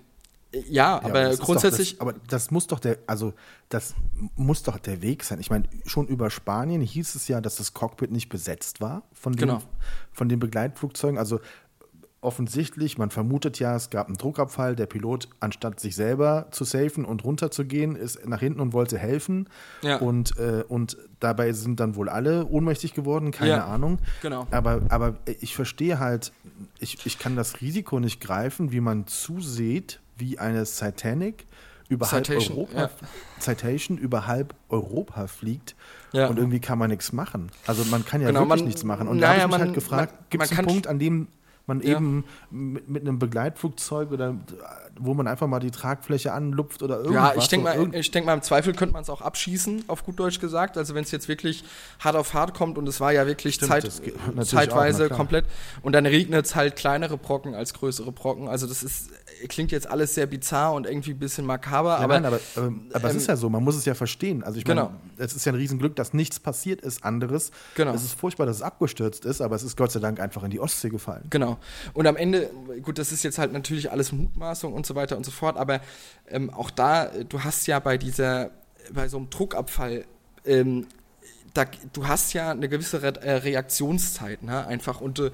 [0.68, 1.92] ja, aber ja, grundsätzlich.
[1.92, 3.34] Das, aber das muss doch der, also
[3.68, 3.94] das
[4.36, 5.40] muss doch der Weg sein.
[5.40, 9.32] Ich meine, schon über Spanien hieß es ja, dass das Cockpit nicht besetzt war von
[9.32, 9.62] den, genau.
[10.12, 11.18] von den Begleitflugzeugen.
[11.18, 11.40] Also
[12.25, 14.77] offensichtlich, man vermutet ja, es gab einen Druckabfall.
[14.77, 19.49] Der Pilot, anstatt sich selber zu safen und runterzugehen, ist nach hinten und wollte helfen.
[19.83, 19.97] Ja.
[19.99, 23.99] Und, äh, und dabei sind dann wohl alle ohnmächtig geworden, keine ja, Ahnung.
[24.22, 24.47] Genau.
[24.51, 26.33] Aber, aber ich verstehe halt,
[26.79, 31.47] ich, ich kann das Risiko nicht greifen, wie man zusieht, wie eine Titanic
[31.89, 32.91] über Citation, halb Europa, ja.
[33.41, 35.75] Citation über halb Europa fliegt
[36.12, 36.29] ja.
[36.29, 37.51] und irgendwie kann man nichts machen.
[37.66, 39.09] Also man kann ja genau, wirklich man, nichts machen.
[39.09, 41.29] Und naja, da habe ich mich halt gefragt, gibt es einen Punkt, an dem
[41.66, 41.96] man ja.
[41.96, 44.36] eben mit, mit, einem Begleitflugzeug oder
[44.98, 47.34] wo man einfach mal die Tragfläche anlupft oder irgendwas.
[47.34, 50.04] Ja, ich denke mal, ich denk mal, im Zweifel könnte man es auch abschießen, auf
[50.04, 50.76] gut Deutsch gesagt.
[50.76, 51.64] Also wenn es jetzt wirklich
[52.00, 54.02] hart auf hart kommt und es war ja wirklich Stimmt, Zeit,
[54.46, 55.46] zeitweise auch, komplett
[55.82, 58.48] und dann regnet es halt kleinere Brocken als größere Brocken.
[58.48, 59.10] Also das ist,
[59.49, 61.91] klingt jetzt alles sehr bizarr und irgendwie ein bisschen makaber.
[61.91, 63.95] Ja, aber, nein, aber, aber, aber ähm, es ist ja so, man muss es ja
[63.95, 64.43] verstehen.
[64.43, 64.95] Also ich meine, genau.
[65.18, 67.51] es ist ja ein Riesenglück, dass nichts passiert ist anderes.
[67.74, 67.95] Genau.
[67.95, 70.51] Es ist furchtbar, dass es abgestürzt ist, aber es ist Gott sei Dank einfach in
[70.51, 71.24] die Ostsee gefallen.
[71.30, 71.59] Genau.
[71.93, 72.51] Und am Ende,
[72.82, 75.80] gut, das ist jetzt halt natürlich alles Mutmaßung und so weiter und so fort, aber
[76.28, 78.51] ähm, auch da, du hast ja bei dieser
[78.93, 80.05] bei so einem Druckabfall
[80.45, 80.87] ähm,
[81.55, 85.30] da, du hast ja eine gewisse Re äh, Reaktionszeit, ne, einfach, und äh,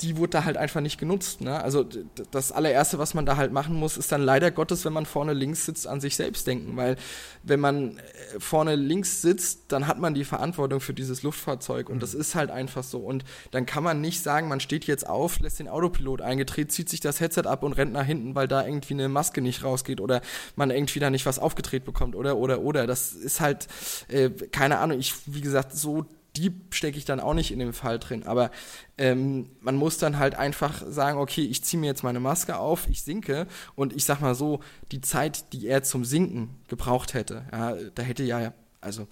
[0.00, 1.84] die wurde da halt einfach nicht genutzt, ne, also
[2.30, 5.34] das allererste, was man da halt machen muss, ist dann leider Gottes, wenn man vorne
[5.34, 6.96] links sitzt, an sich selbst denken, weil
[7.42, 8.00] wenn man äh,
[8.38, 12.00] vorne links sitzt, dann hat man die Verantwortung für dieses Luftfahrzeug und mhm.
[12.00, 15.40] das ist halt einfach so und dann kann man nicht sagen, man steht jetzt auf,
[15.40, 18.64] lässt den Autopilot eingedreht, zieht sich das Headset ab und rennt nach hinten, weil da
[18.64, 20.22] irgendwie eine Maske nicht rausgeht oder
[20.56, 23.68] man irgendwie da nicht was aufgedreht bekommt oder, oder, oder, das ist halt,
[24.08, 26.06] äh, keine Ahnung, ich wie gesagt, so
[26.36, 28.24] deep stecke ich dann auch nicht in dem Fall drin.
[28.24, 28.50] Aber
[28.98, 32.88] ähm, man muss dann halt einfach sagen, okay, ich ziehe mir jetzt meine Maske auf,
[32.88, 34.60] ich sinke und ich sag mal so,
[34.92, 39.06] die Zeit, die er zum Sinken gebraucht hätte, ja, da hätte ja, also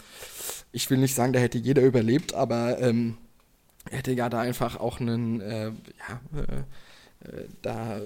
[0.73, 3.17] ich will nicht sagen, da hätte jeder überlebt, aber ähm,
[3.91, 8.01] er hätte ja da einfach auch einen, äh, ja, äh, äh da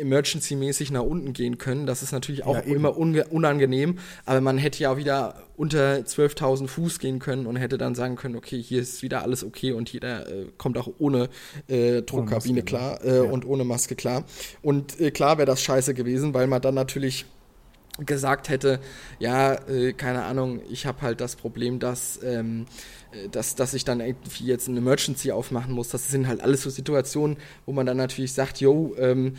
[0.00, 1.86] emergency-mäßig nach unten gehen können.
[1.86, 6.98] Das ist natürlich auch ja, immer unangenehm, aber man hätte ja wieder unter 12.000 Fuß
[6.98, 10.28] gehen können und hätte dann sagen können, okay, hier ist wieder alles okay und jeder
[10.28, 11.28] äh, kommt auch ohne
[11.68, 12.64] äh, Druckkabine ne?
[12.64, 13.22] klar äh, ja.
[13.22, 14.24] und ohne Maske klar.
[14.62, 17.26] Und äh, klar wäre das scheiße gewesen, weil man dann natürlich
[17.98, 18.80] gesagt hätte,
[19.18, 22.66] ja, äh, keine Ahnung, ich habe halt das Problem, dass, ähm,
[23.12, 25.88] äh, dass, dass ich dann irgendwie jetzt eine Emergency aufmachen muss.
[25.88, 27.36] Das sind halt alles so Situationen,
[27.66, 29.36] wo man dann natürlich sagt, yo, ähm,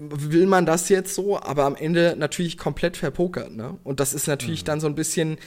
[0.00, 3.78] will man das jetzt so, aber am Ende natürlich komplett verpokert, ne?
[3.84, 4.66] Und das ist natürlich mhm.
[4.66, 5.38] dann so ein bisschen,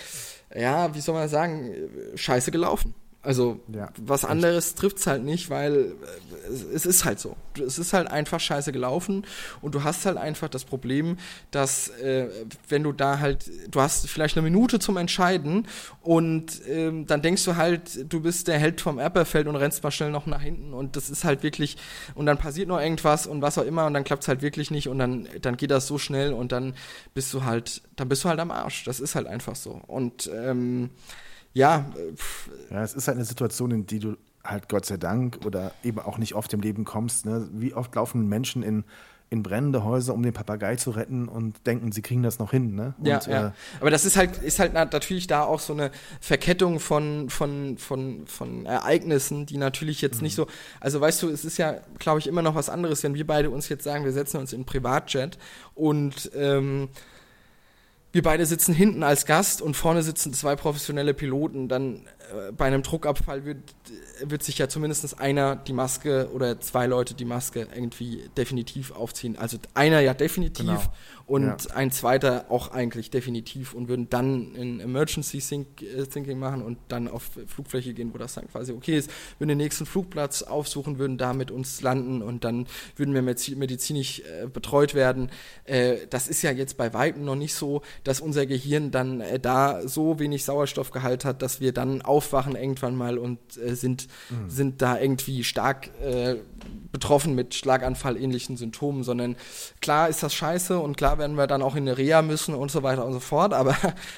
[0.55, 1.73] ja, wie soll man sagen,
[2.15, 2.93] scheiße gelaufen.
[3.25, 7.37] Also ja, was anderes trifft es halt nicht, weil äh, es ist halt so.
[7.65, 9.25] Es ist halt einfach scheiße gelaufen
[9.61, 11.17] und du hast halt einfach das Problem,
[11.49, 12.27] dass äh,
[12.67, 15.67] wenn du da halt, du hast vielleicht eine Minute zum Entscheiden
[16.01, 19.91] und ähm, dann denkst du halt, du bist der Held vom Erperfeld und rennst mal
[19.91, 21.77] schnell noch nach hinten und das ist halt wirklich,
[22.15, 24.69] und dann passiert noch irgendwas und was auch immer und dann klappt es halt wirklich
[24.69, 26.73] nicht und dann, dann geht das so schnell und dann
[27.13, 28.83] bist du halt, dann bist du halt am Arsch.
[28.83, 29.81] Das ist halt einfach so.
[29.87, 30.89] Und ähm,
[31.53, 31.85] ja.
[32.69, 35.99] Ja, es ist halt eine Situation, in die du halt Gott sei Dank oder eben
[35.99, 37.25] auch nicht oft im Leben kommst.
[37.25, 37.47] Ne?
[37.53, 38.83] Wie oft laufen Menschen in,
[39.29, 42.75] in brennende Häuser, um den Papagei zu retten und denken, sie kriegen das noch hin.
[42.75, 42.93] Ne?
[42.97, 43.47] Und, ja, ja.
[43.47, 47.77] Äh, aber das ist halt, ist halt natürlich da auch so eine Verkettung von, von,
[47.77, 50.23] von, von Ereignissen, die natürlich jetzt mhm.
[50.23, 50.47] nicht so.
[50.81, 53.49] Also weißt du, es ist ja, glaube ich, immer noch was anderes, wenn wir beide
[53.49, 55.37] uns jetzt sagen, wir setzen uns in Privatjet
[55.73, 56.89] und ähm,
[58.13, 62.07] wir beide sitzen hinten als Gast und vorne sitzen zwei professionelle Piloten, dann
[62.57, 63.57] bei einem Druckabfall wird,
[64.23, 69.37] wird sich ja zumindest einer die Maske oder zwei Leute die Maske irgendwie definitiv aufziehen.
[69.37, 70.81] Also einer ja definitiv genau.
[71.25, 71.75] und ja.
[71.75, 77.07] ein zweiter auch eigentlich definitiv und würden dann ein Emergency äh, Thinking machen und dann
[77.07, 81.17] auf Flugfläche gehen, wo das dann quasi okay ist, würden den nächsten Flugplatz aufsuchen, würden
[81.17, 85.29] da mit uns landen und dann würden wir medizinisch äh, betreut werden.
[85.65, 89.39] Äh, das ist ja jetzt bei Weitem noch nicht so, dass unser Gehirn dann äh,
[89.39, 94.49] da so wenig Sauerstoffgehalt hat, dass wir dann aufwachen irgendwann mal und äh, sind, mhm.
[94.49, 96.35] sind da irgendwie stark äh,
[96.91, 99.35] betroffen mit Schlaganfall-ähnlichen Symptomen, sondern
[99.81, 102.71] klar ist das scheiße und klar werden wir dann auch in eine Reha müssen und
[102.71, 103.75] so weiter und so fort, aber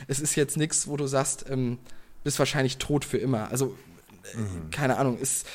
[0.08, 1.80] es ist jetzt nichts, wo du sagst, ähm,
[2.24, 3.50] bist wahrscheinlich tot für immer.
[3.52, 3.76] Also,
[4.34, 4.70] äh, mhm.
[4.72, 5.48] keine Ahnung, ist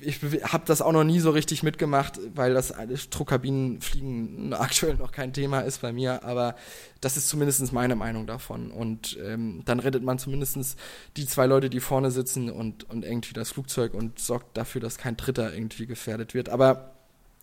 [0.00, 2.72] ich habe das auch noch nie so richtig mitgemacht, weil das
[3.10, 6.54] Druckkabinenfliegen aktuell noch kein Thema ist bei mir, aber
[7.00, 8.70] das ist zumindest meine Meinung davon.
[8.70, 10.78] Und ähm, dann rettet man zumindest
[11.16, 14.98] die zwei Leute, die vorne sitzen und, und irgendwie das Flugzeug und sorgt dafür, dass
[14.98, 16.48] kein Dritter irgendwie gefährdet wird.
[16.48, 16.91] Aber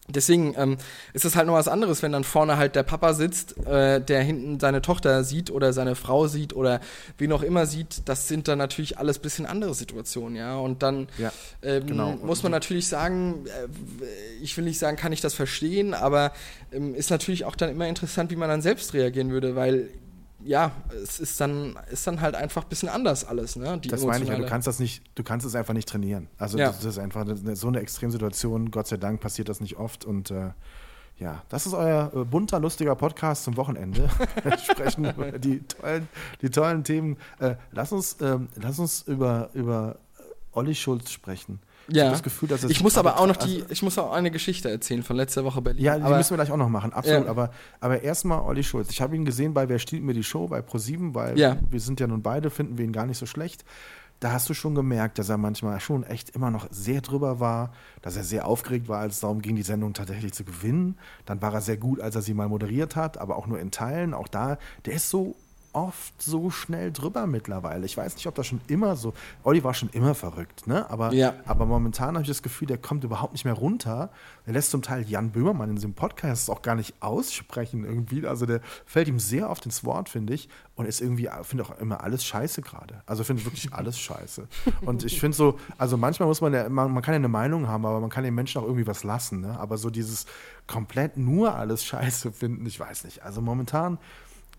[0.09, 0.77] Deswegen ähm,
[1.13, 4.21] ist es halt noch was anderes, wenn dann vorne halt der Papa sitzt, äh, der
[4.23, 6.79] hinten seine Tochter sieht oder seine Frau sieht oder
[7.17, 8.01] wen auch immer sieht.
[8.05, 10.57] Das sind dann natürlich alles bisschen andere Situationen, ja.
[10.57, 11.31] Und dann ja,
[11.61, 12.11] ähm, genau.
[12.23, 13.67] muss man natürlich sagen, äh,
[14.41, 16.33] ich will nicht sagen, kann ich das verstehen, aber
[16.71, 19.89] ähm, ist natürlich auch dann immer interessant, wie man dann selbst reagieren würde, weil
[20.43, 20.71] ja,
[21.03, 23.77] es ist dann, ist dann halt einfach ein bisschen anders alles, ne?
[23.79, 26.27] Die das meine ich, du kannst das nicht, du kannst es einfach nicht trainieren.
[26.37, 26.67] Also ja.
[26.67, 30.31] das, ist einfach eine, so eine Extremsituation, Gott sei Dank passiert das nicht oft und
[30.31, 30.51] äh,
[31.17, 34.09] ja, das ist euer äh, bunter, lustiger Podcast zum Wochenende.
[34.43, 36.07] Wir sprechen über die tollen,
[36.41, 37.17] die tollen Themen.
[37.39, 39.97] Äh, lass, uns, ähm, lass uns über, über
[40.53, 41.59] Olli Schulz sprechen.
[41.91, 42.05] Ja.
[42.05, 44.31] Ich, das Gefühl, dass es ich muss aber auch noch die, ich muss auch eine
[44.31, 45.83] Geschichte erzählen von letzter Woche Berlin.
[45.83, 47.25] Ja, die aber, müssen wir gleich auch noch machen, absolut.
[47.25, 47.31] Ja.
[47.31, 48.89] Aber, aber erstmal Olli Schulz.
[48.91, 51.57] Ich habe ihn gesehen bei Wer stiehlt mir die Show bei Pro7, weil ja.
[51.69, 53.63] wir sind ja nun beide, finden wir ihn gar nicht so schlecht.
[54.19, 57.71] Da hast du schon gemerkt, dass er manchmal schon echt immer noch sehr drüber war,
[58.01, 60.97] dass er sehr aufgeregt war, als es darum ging, die Sendung tatsächlich zu gewinnen.
[61.25, 63.71] Dann war er sehr gut, als er sie mal moderiert hat, aber auch nur in
[63.71, 64.13] Teilen.
[64.13, 65.37] Auch da, der ist so
[65.73, 67.85] oft so schnell drüber mittlerweile.
[67.85, 69.13] Ich weiß nicht, ob das schon immer so.
[69.43, 70.89] Olli war schon immer verrückt, ne?
[70.89, 71.35] Aber, Ja.
[71.45, 74.09] aber momentan habe ich das Gefühl, der kommt überhaupt nicht mehr runter.
[74.45, 78.25] Er lässt zum Teil Jan Böhmermann in diesem Podcast auch gar nicht aussprechen irgendwie.
[78.25, 80.49] Also der fällt ihm sehr oft ins Wort, finde ich.
[80.75, 83.01] Und ist irgendwie, finde auch immer alles scheiße gerade.
[83.05, 84.47] Also finde wirklich alles scheiße.
[84.81, 87.67] Und ich finde so, also manchmal muss man ja, man, man kann ja eine Meinung
[87.67, 89.41] haben, aber man kann den Menschen auch irgendwie was lassen.
[89.41, 89.59] Ne?
[89.59, 90.25] Aber so dieses
[90.67, 93.23] komplett nur alles scheiße finden, ich weiß nicht.
[93.23, 93.97] Also momentan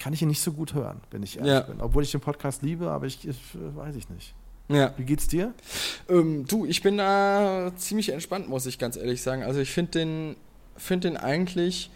[0.00, 1.60] kann ich ihn nicht so gut hören, wenn ich ehrlich Ja.
[1.60, 1.80] bin.
[1.80, 4.34] Obwohl ich den Podcast liebe, aber ich, ich äh, weiß ich nicht.
[4.68, 4.92] Ja.
[4.96, 5.52] Wie geht's dir?
[6.08, 9.42] Ähm, du, ich bin da ziemlich entspannt, muss ich ganz ehrlich sagen.
[9.44, 10.36] Also ich finde den,
[10.76, 11.90] find den eigentlich,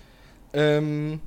[0.53, 1.21] ähm,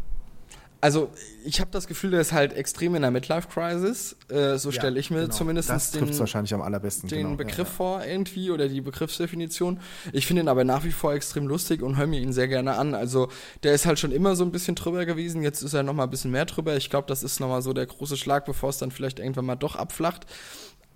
[0.88, 1.12] also
[1.44, 4.16] ich habe das Gefühl, der ist halt extrem in der Midlife-Crisis.
[4.30, 5.34] Äh, so stelle ich mir genau.
[5.34, 7.10] zumindest Das den, wahrscheinlich am allerbesten.
[7.10, 7.36] den genau.
[7.36, 9.82] Begriff Ja, vor irgendwie oder die Begriffsdefinition.
[10.14, 12.78] Ich finde ihn aber nach wie vor extrem lustig und höre mir ihn sehr gerne
[12.78, 12.94] an.
[12.96, 13.28] Also
[13.64, 15.42] der ist halt schon immer so ein bisschen drüber gewesen.
[15.42, 16.78] Jetzt ist er noch mal ein bisschen mehr drüber.
[16.78, 19.46] Ich glaube, das ist noch mal so der große Schlag, bevor es dann vielleicht irgendwann
[19.46, 20.26] mal doch abflacht.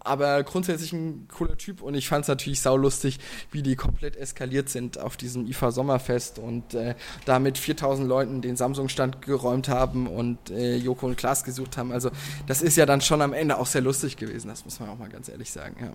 [0.03, 3.19] Aber grundsätzlich ein cooler Typ und ich fand es natürlich saulustig,
[3.51, 6.95] wie die komplett eskaliert sind auf diesem IFA Sommerfest und äh,
[7.25, 11.91] da mit 4000 Leuten den Samsung-Stand geräumt haben und äh, Joko und Klaas gesucht haben.
[11.91, 12.09] Also
[12.47, 14.97] das ist ja dann schon am Ende auch sehr lustig gewesen, das muss man auch
[14.97, 15.75] mal ganz ehrlich sagen.
[15.79, 15.93] Ja.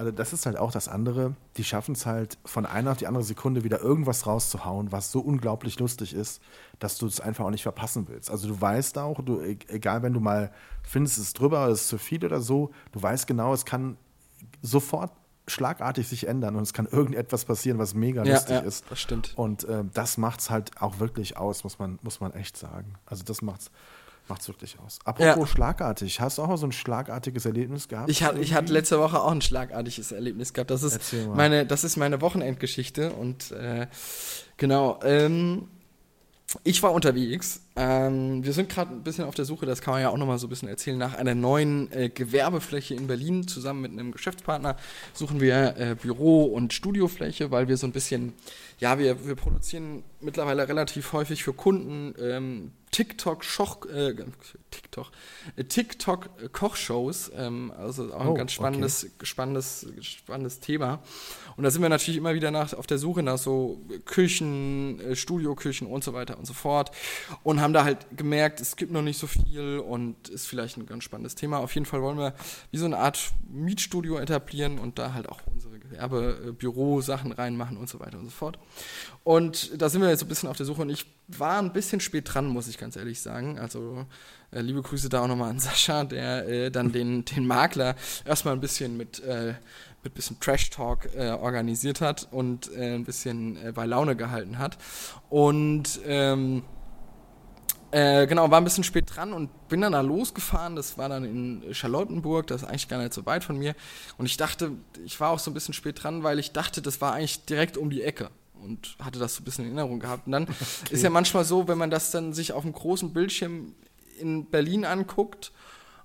[0.00, 1.34] Also das ist halt auch das andere.
[1.58, 5.20] Die schaffen es halt von einer auf die andere Sekunde wieder irgendwas rauszuhauen, was so
[5.20, 6.40] unglaublich lustig ist,
[6.78, 8.30] dass du es einfach auch nicht verpassen willst.
[8.30, 11.82] Also du weißt auch, du, e- egal wenn du mal findest, es ist drüber, es
[11.82, 13.98] ist zu viel oder so, du weißt genau, es kann
[14.62, 15.12] sofort
[15.46, 18.84] schlagartig sich ändern und es kann irgendetwas passieren, was mega Ja, lustig ja, ist.
[18.88, 19.32] das stimmt.
[19.36, 22.94] Und äh, das macht es halt auch wirklich aus, muss man, muss man echt sagen.
[23.04, 23.70] Also das macht's
[24.28, 24.98] macht's wirklich aus.
[25.04, 25.46] Apropos Ja.
[25.46, 28.10] schlagartig, hast du auch mal so ein schlagartiges Erlebnis gehabt?
[28.10, 30.70] Ich hatte, ich hatte letzte Woche auch ein schlagartiges Erlebnis gehabt.
[30.70, 31.00] Das ist
[31.34, 33.86] meine, das ist meine Wochenendgeschichte und äh,
[34.56, 35.00] genau.
[35.02, 35.68] Ähm,
[36.64, 37.60] ich war unterwegs.
[37.76, 40.36] Ähm, wir sind gerade ein bisschen auf der Suche, das kann man ja auch nochmal
[40.38, 43.46] so ein bisschen erzählen, nach einer neuen äh, Gewerbefläche in Berlin.
[43.46, 44.76] Zusammen mit einem Geschäftspartner
[45.14, 48.32] suchen wir äh, Büro- und Studiofläche, weil wir so ein bisschen,
[48.80, 54.14] ja, wir, wir produzieren mittlerweile relativ häufig für Kunden ähm, TikTok, Schoch, äh,
[54.70, 55.06] TikTok,
[55.56, 61.00] äh, TikTok äh, Kochshows, ähm, also auch ein Oh, ganz spannendes, spannendes, spannendes Thema.
[61.60, 65.14] Und da sind wir natürlich immer wieder nach, auf der Suche nach so Küchen, äh,
[65.14, 66.90] Studioküchen und so weiter und so fort.
[67.42, 70.86] Und haben da halt gemerkt, es gibt noch nicht so viel und ist vielleicht ein
[70.86, 71.58] ganz spannendes Thema.
[71.58, 72.32] Auf jeden Fall wollen wir
[72.70, 78.00] wie so eine Art Mietstudio etablieren und da halt auch unsere Gewerbebüro-Sachen reinmachen und so
[78.00, 78.58] weiter und so fort.
[79.22, 81.74] Und da sind wir jetzt so ein bisschen auf der Suche und ich war ein
[81.74, 83.58] bisschen spät dran, muss ich ganz ehrlich sagen.
[83.58, 84.06] Also
[84.50, 88.54] äh, liebe Grüße da auch nochmal an Sascha, der äh, dann den, den Makler erstmal
[88.54, 89.54] ein bisschen mit, äh,
[90.02, 94.78] mit bisschen Trash-Talk äh, organisiert hat und äh, ein bisschen äh, bei Laune gehalten hat.
[95.28, 96.62] Und ähm,
[97.92, 100.76] äh, genau, war ein bisschen spät dran und bin dann da losgefahren.
[100.76, 103.74] Das war dann in Charlottenburg, das ist eigentlich gar nicht so weit von mir.
[104.16, 104.72] Und ich dachte,
[105.04, 107.76] ich war auch so ein bisschen spät dran, weil ich dachte, das war eigentlich direkt
[107.76, 108.30] um die Ecke
[108.62, 110.26] und hatte das so ein bisschen in Erinnerung gehabt.
[110.26, 110.46] Und dann
[110.90, 113.74] ist ja manchmal so, wenn man das dann sich auf dem großen Bildschirm
[114.18, 115.52] in Berlin anguckt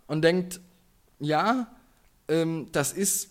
[0.08, 0.62] und denkt,
[1.20, 1.68] ja,
[2.28, 3.30] ähm, das ist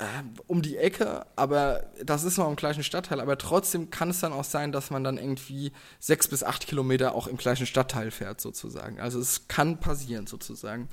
[0.00, 0.04] äh,
[0.46, 4.32] um die Ecke, aber das ist noch im gleichen Stadtteil, aber trotzdem kann es dann
[4.32, 8.40] auch sein, dass man dann irgendwie sechs bis acht Kilometer auch im gleichen Stadtteil fährt,
[8.40, 8.98] sozusagen.
[8.98, 10.88] Also es kann passieren, sozusagen.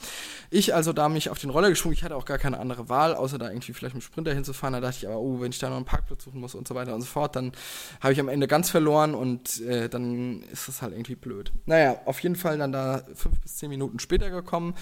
[0.50, 3.16] Ich also da mich auf den Roller geschwungen, ich hatte auch gar keine andere Wahl,
[3.16, 5.60] außer da irgendwie vielleicht mit dem Sprinter hinzufahren, da dachte ich aber, oh, wenn ich
[5.60, 7.54] da noch einen Parkplatz suchen muss und so weiter und so fort, dann
[8.02, 11.54] habe ich am Ende ganz verloren und äh, dann ist das halt irgendwie blöd.
[11.66, 14.76] Naja, auf jeden Fall dann da fünf bis zehn Minuten später gekommen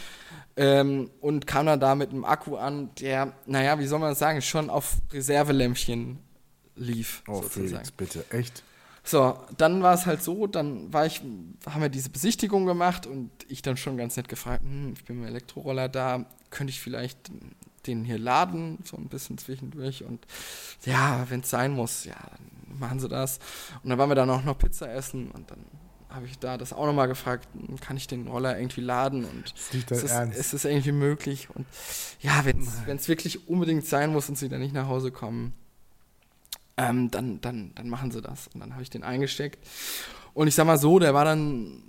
[0.58, 4.20] ähm, und kam dann da mit einem Akku an, der, naja, wie soll man das
[4.20, 6.20] sagen, schon auf Reservelämpchen
[6.76, 7.70] lief, Oh, sozusagen.
[7.70, 8.64] Felix, bitte, echt?
[9.04, 11.22] So, dann war es halt so, dann war ich,
[11.70, 15.18] haben wir diese Besichtigung gemacht und ich dann schon ganz nett gefragt, hm, ich bin
[15.20, 17.32] mit dem Elektroroller da, könnte ich vielleicht
[17.86, 20.26] den hier laden, so ein bisschen zwischendurch und
[20.86, 23.38] ja, wenn es sein muss, ja, dann machen sie das.
[23.84, 25.60] Und dann waren wir dann auch noch Pizza essen und dann
[26.16, 29.54] habe ich da das auch nochmal gefragt, hm, kann ich den Roller irgendwie laden und
[29.54, 29.74] ist
[30.32, 31.66] ist, ist es irgendwie möglich und
[32.22, 35.54] ja, wenn es wirklich unbedingt sein muss und sie dann nicht nach Hause kommen,
[36.78, 38.48] ähm, dann, dann, dann machen sie das.
[38.54, 39.66] Und dann habe ich den eingesteckt.
[40.34, 41.82] Und ich sag mal so, der war dann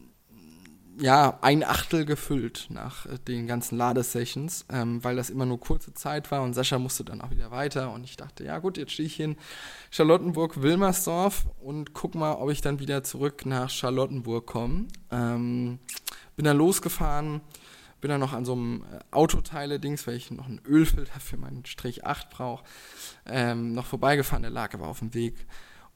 [0.98, 5.94] ja ein Achtel gefüllt nach äh, den ganzen Ladesessions, ähm, weil das immer nur kurze
[5.94, 7.92] Zeit war und Sascha musste dann auch wieder weiter.
[7.92, 9.36] Und ich dachte, ja gut, jetzt stehe ich in
[9.90, 14.86] Charlottenburg-Wilmersdorf und guck mal, ob ich dann wieder zurück nach Charlottenburg komme.
[15.10, 15.78] Ähm,
[16.36, 17.40] bin dann losgefahren,
[18.00, 21.64] bin dann noch an so einem äh, Autoteile-Dings, weil ich noch einen Ölfilter für meinen
[21.66, 22.64] Strich 8 brauche,
[23.26, 25.46] ähm, noch vorbeigefahren, der lag aber auf dem Weg.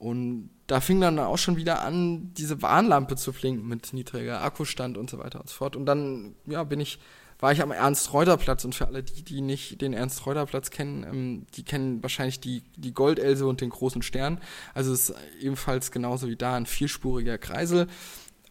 [0.01, 4.97] Und da fing dann auch schon wieder an, diese Warnlampe zu flinken mit niedriger Akkustand
[4.97, 5.77] und so weiter und so fort.
[5.77, 6.99] Und dann, ja, bin ich,
[7.39, 11.65] war ich am Ernst-Reuter-Platz und für alle die, die nicht den Ernst-Reuter-Platz kennen, ähm, die
[11.65, 14.41] kennen wahrscheinlich die, die Goldelse und den großen Stern.
[14.73, 17.87] Also es ist ebenfalls genauso wie da ein vierspuriger Kreisel,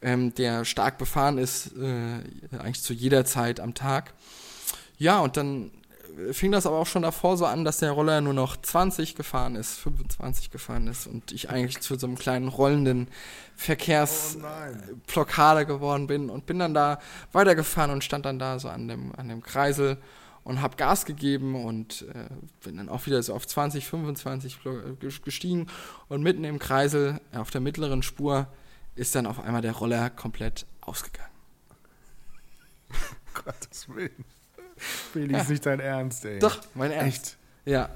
[0.04, 2.20] ähm, der stark befahren ist, äh,
[2.60, 4.14] eigentlich zu jeder Zeit am Tag.
[5.00, 5.72] Ja, und dann
[6.32, 9.56] fing das aber auch schon davor so an, dass der Roller nur noch 20 gefahren
[9.56, 13.08] ist, 25 gefahren ist und ich eigentlich zu so einem kleinen rollenden
[13.56, 17.00] Verkehrsblockade geworden bin und bin dann da
[17.32, 19.98] weitergefahren und stand dann da so an dem, an dem Kreisel
[20.44, 22.30] und habe Gas gegeben und äh,
[22.64, 24.60] bin dann auch wieder so auf 20, 25
[25.24, 25.68] gestiegen
[26.08, 28.48] und mitten im Kreisel auf der mittleren Spur
[28.96, 31.30] ist dann auf einmal der Roller komplett ausgegangen.
[33.34, 34.26] Gottes Willen.
[35.14, 36.40] Billy, ist nicht dein Ernst, ey.
[36.40, 37.08] Doch, mein Ernst.
[37.08, 37.38] Echt?
[37.66, 37.90] Ja.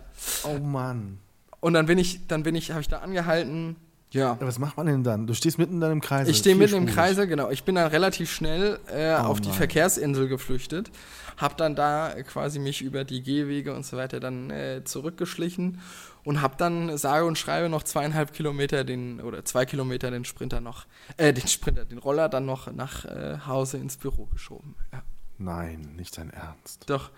[0.44, 1.20] Oh Mann.
[1.60, 3.78] Und dann bin ich, dann bin ich, habe ich da angehalten.
[4.12, 4.38] Ja.
[4.40, 4.48] ja.
[4.48, 5.28] Was macht man denn dann?
[5.28, 6.30] Du stehst mitten in deinem Kreisel.
[6.32, 7.50] Ich stehe mitten im Kreisel, genau.
[7.50, 10.92] Ich bin dann relativ schnell äh, oh auf die Verkehrsinsel geflüchtet,
[11.38, 15.80] habe dann da quasi mich über die Gehwege und so weiter dann äh, zurückgeschlichen
[16.24, 20.62] und habe dann sage und schreibe noch zweieinhalb Kilometer den oder zwei Kilometer den Sprinter
[20.62, 20.86] noch,
[21.18, 24.76] äh, den Sprinter, den Roller dann noch nach äh, Hause ins Büro geschoben.
[24.92, 25.02] Ja.
[25.40, 26.84] Nein, nicht dein Ernst.
[26.86, 27.10] Doch.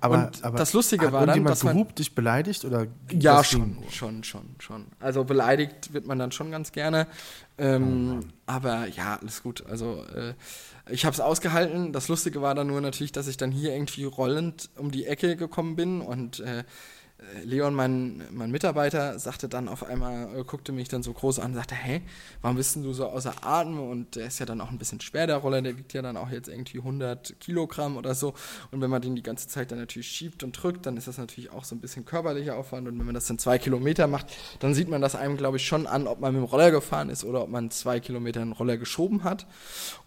[0.00, 4.22] Aber, aber das Lustige war dann, dass man gehupt, dich beleidigt oder ja schon, schon,
[4.22, 4.86] schon, schon.
[5.00, 7.06] Also beleidigt wird man dann schon ganz gerne.
[7.56, 9.64] Ähm, oh aber ja, alles gut.
[9.66, 10.34] Also äh,
[10.90, 11.92] ich habe es ausgehalten.
[11.92, 15.34] Das Lustige war dann nur natürlich, dass ich dann hier irgendwie rollend um die Ecke
[15.36, 16.64] gekommen bin und äh,
[17.44, 21.52] Leon, mein, mein Mitarbeiter, sagte dann auf einmal, äh, guckte mich dann so groß an
[21.52, 22.02] und sagte, hey,
[22.42, 23.80] warum bist du so außer Atem?
[23.80, 26.16] Und der ist ja dann auch ein bisschen schwer, der Roller, der wiegt ja dann
[26.16, 28.34] auch jetzt irgendwie 100 Kilogramm oder so.
[28.70, 31.18] Und wenn man den die ganze Zeit dann natürlich schiebt und drückt, dann ist das
[31.18, 32.88] natürlich auch so ein bisschen körperlicher Aufwand.
[32.88, 34.26] Und wenn man das dann zwei Kilometer macht,
[34.60, 37.10] dann sieht man das einem, glaube ich, schon an, ob man mit dem Roller gefahren
[37.10, 39.46] ist oder ob man zwei Kilometer einen Roller geschoben hat.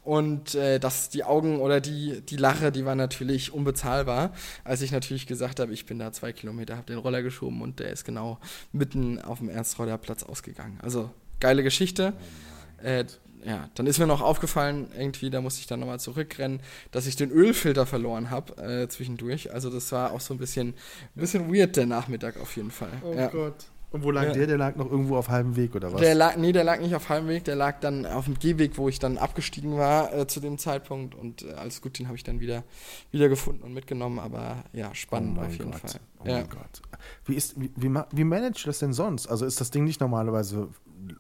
[0.07, 4.31] Und äh, dass die Augen oder die, die Lache, die war natürlich unbezahlbar,
[4.63, 7.81] als ich natürlich gesagt habe, ich bin da zwei Kilometer, habe den Roller geschoben und
[7.81, 8.39] der ist genau
[8.71, 10.79] mitten auf dem Ernst-Reuter-Platz ausgegangen.
[10.81, 11.09] Also
[11.41, 12.13] geile Geschichte.
[12.15, 13.05] Oh äh,
[13.43, 17.17] ja, dann ist mir noch aufgefallen, irgendwie, da musste ich dann nochmal zurückrennen, dass ich
[17.17, 19.53] den Ölfilter verloren habe äh, zwischendurch.
[19.53, 22.93] Also das war auch so ein bisschen, ein bisschen weird der Nachmittag auf jeden Fall.
[23.03, 23.27] Oh ja.
[23.27, 23.65] Gott.
[23.89, 24.33] Und wo lag ja.
[24.33, 24.47] der?
[24.47, 26.01] Der lag noch irgendwo auf halbem Weg oder was?
[26.01, 28.77] Der lag, nee, der lag nicht auf halbem Weg, der lag dann auf dem Gehweg,
[28.77, 31.15] wo ich dann abgestiegen war äh, zu dem Zeitpunkt.
[31.15, 32.63] Und äh, alles gut, den habe ich dann wieder,
[33.11, 34.19] wieder gefunden und mitgenommen.
[34.19, 35.79] Aber ja, spannend oh auf jeden Gott.
[35.79, 36.01] Fall.
[36.19, 36.33] Oh ja.
[36.35, 36.81] mein Gott.
[37.25, 39.27] Wie, ist, wie, wie, wie managst du das denn sonst?
[39.27, 40.67] Also ist das Ding nicht normalerweise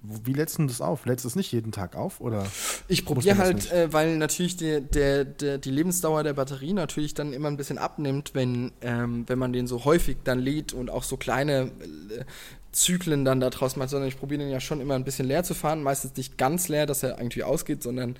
[0.01, 1.05] wie lädst du das auf?
[1.05, 2.21] Lädst du es nicht jeden Tag auf?
[2.21, 2.45] Oder
[2.87, 7.33] ich probiere halt, äh, weil natürlich die, der, der, die Lebensdauer der Batterie natürlich dann
[7.33, 11.03] immer ein bisschen abnimmt, wenn, ähm, wenn man den so häufig dann lädt und auch
[11.03, 11.71] so kleine
[12.09, 12.23] äh,
[12.71, 15.43] Zyklen dann da draus macht, sondern ich probiere den ja schon immer ein bisschen leer
[15.43, 15.83] zu fahren.
[15.83, 18.17] Meistens nicht ganz leer, dass er irgendwie ausgeht, sondern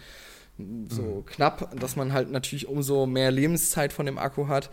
[0.90, 1.26] so mhm.
[1.26, 4.70] knapp, dass man halt natürlich umso mehr Lebenszeit von dem Akku hat.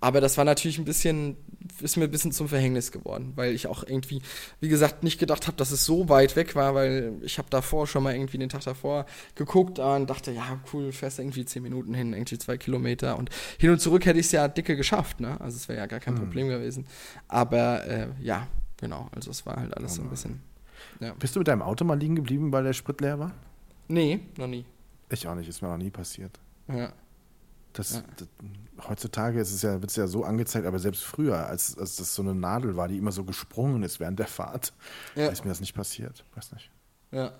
[0.00, 1.36] Aber das war natürlich ein bisschen,
[1.82, 4.22] ist mir ein bisschen zum Verhängnis geworden, weil ich auch irgendwie,
[4.60, 7.86] wie gesagt, nicht gedacht habe, dass es so weit weg war, weil ich habe davor
[7.86, 11.92] schon mal irgendwie den Tag davor geguckt und dachte, ja, cool, fährst irgendwie zehn Minuten
[11.92, 15.38] hin, irgendwie zwei Kilometer und hin und zurück hätte ich es ja dicke geschafft, ne?
[15.40, 16.18] Also es wäre ja gar kein mhm.
[16.18, 16.86] Problem gewesen.
[17.28, 18.48] Aber äh, ja,
[18.80, 20.40] Genau, also es war halt alles oh so ein bisschen.
[21.00, 21.12] Ja.
[21.12, 23.32] Bist du mit deinem Auto mal liegen geblieben, weil der Sprit leer war?
[23.88, 24.64] Nee, noch nie.
[25.10, 26.38] Ich auch nicht, ist mir noch nie passiert.
[26.68, 26.92] Ja.
[27.72, 28.28] Das, das,
[28.88, 32.14] heutzutage ist es ja, wird es ja so angezeigt, aber selbst früher, als, als das
[32.14, 34.72] so eine Nadel war, die immer so gesprungen ist während der Fahrt,
[35.14, 35.28] ja.
[35.28, 36.24] ist mir das nicht passiert.
[36.34, 36.70] Weiß nicht.
[37.10, 37.32] Ja.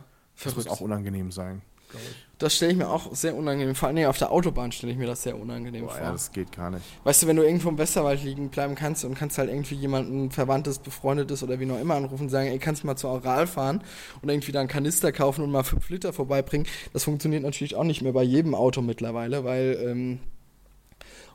[0.43, 2.31] Das muss auch unangenehm sein glaube ich.
[2.39, 3.93] Das stelle ich mir auch sehr unangenehm vor.
[3.93, 6.01] Nee, auf der Autobahn stelle ich mir das sehr unangenehm Boah, vor.
[6.01, 6.83] Ja, das geht gar nicht.
[7.05, 10.31] Weißt du, wenn du irgendwo im Westerwald liegen bleiben kannst und kannst halt irgendwie jemanden
[10.31, 13.47] Verwandtes, Befreundetes oder wie noch immer anrufen und sagen, ey, kannst du mal zur Oral
[13.47, 13.83] fahren
[14.23, 16.67] und irgendwie da einen Kanister kaufen und mal fünf Liter vorbeibringen.
[16.95, 20.21] Das funktioniert natürlich auch nicht mehr bei jedem Auto mittlerweile, weil ähm,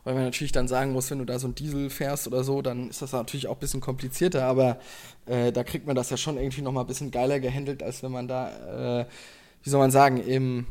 [0.06, 2.62] weil man natürlich dann sagen muss, wenn du da so ein Diesel fährst oder so,
[2.62, 4.78] dann ist das natürlich auch ein bisschen komplizierter, aber
[5.26, 8.12] äh, da kriegt man das ja schon irgendwie nochmal ein bisschen geiler gehandelt, als wenn
[8.12, 9.06] man da äh,
[9.66, 10.68] wie soll man sagen, im,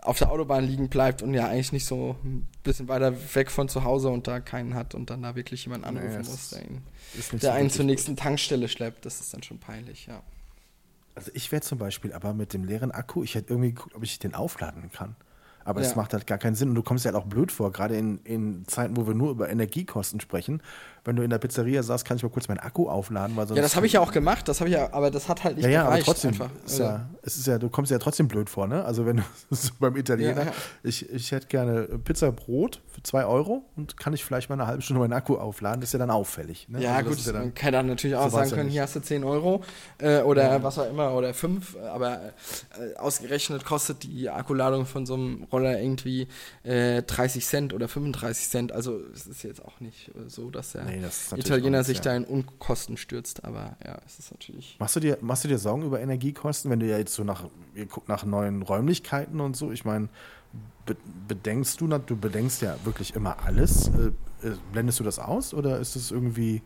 [0.00, 3.68] auf der Autobahn liegen bleibt und ja eigentlich nicht so ein bisschen weiter weg von
[3.68, 6.62] zu Hause und da keinen hat und dann da wirklich jemand anrufen naja, muss, der,
[6.62, 6.82] ihn,
[7.32, 8.20] der so einen zur nächsten gut.
[8.20, 10.22] Tankstelle schleppt, das ist dann schon peinlich, ja.
[11.14, 14.02] Also ich wäre zum Beispiel aber mit dem leeren Akku, ich hätte irgendwie geguckt, ob
[14.04, 15.16] ich den aufladen kann.
[15.62, 15.96] Aber es ja.
[15.96, 16.70] macht halt gar keinen Sinn.
[16.70, 19.30] Und du kommst ja halt auch blöd vor, gerade in, in Zeiten, wo wir nur
[19.30, 20.62] über Energiekosten sprechen.
[21.04, 23.36] Wenn du in der Pizzeria sagst, kann ich mal kurz meinen Akku aufladen.
[23.36, 25.28] Weil sonst ja, das habe ich ja auch gemacht, das habe ich ja, aber das
[25.28, 26.08] hat halt nicht ja, ja, gereicht.
[26.08, 26.50] Aber trotzdem, einfach.
[26.64, 28.84] Ist ja, es ist ja, du kommst ja trotzdem blöd vor, ne?
[28.84, 30.52] Also wenn du so beim Italiener, Ja.
[30.82, 34.66] Ich, ich hätte gerne Pizza Brot für 2 Euro und kann ich vielleicht mal eine
[34.66, 36.68] halbe Stunde meinen Akku aufladen, das ist ja dann auffällig.
[36.68, 36.82] Ne?
[36.82, 38.96] Ja, Also gut, ja dann, man kann dann natürlich auch so sagen können, hier hast
[38.96, 39.62] du 10 Euro
[39.98, 42.20] äh, oder was auch immer oder 5, aber
[42.78, 46.28] äh, ausgerechnet kostet die Akkuladung von so einem Roller irgendwie
[46.62, 48.72] äh, 30 Cent oder 35 Cent.
[48.72, 52.24] Also es ist jetzt auch nicht äh, so, dass der Nee, Italiener sich da in
[52.24, 54.76] Unkosten stürzt, aber ja, es ist natürlich.
[54.78, 57.44] Machst du, dir, machst du dir Sorgen über Energiekosten, wenn du ja jetzt so nach,
[57.74, 59.70] ihr guckt nach neuen Räumlichkeiten und so?
[59.70, 60.08] Ich meine,
[60.86, 60.96] be,
[61.28, 63.88] bedenkst du, du bedenkst ja wirklich immer alles.
[63.88, 66.62] Äh, äh, blendest du das aus oder ist es irgendwie.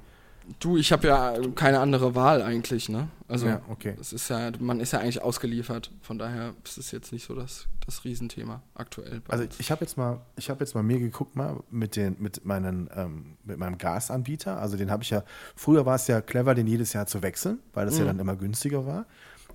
[0.59, 3.09] Du, ich habe ja keine andere Wahl eigentlich, ne?
[3.29, 3.97] Also Ja, okay.
[4.01, 5.91] es ist ja, man ist ja eigentlich ausgeliefert.
[6.03, 9.23] Von daher ist es jetzt nicht so das, das Riesenthema aktuell.
[9.29, 12.45] Also ich habe jetzt mal, ich habe jetzt mal mir geguckt mal mit den, mit
[12.45, 14.61] meinen, ähm, mit meinem Gasanbieter.
[14.61, 15.25] Also den habe ich ja.
[15.57, 18.37] Früher war es ja clever, den jedes Jahr zu wechseln, weil das ja dann immer
[18.37, 19.07] günstiger war.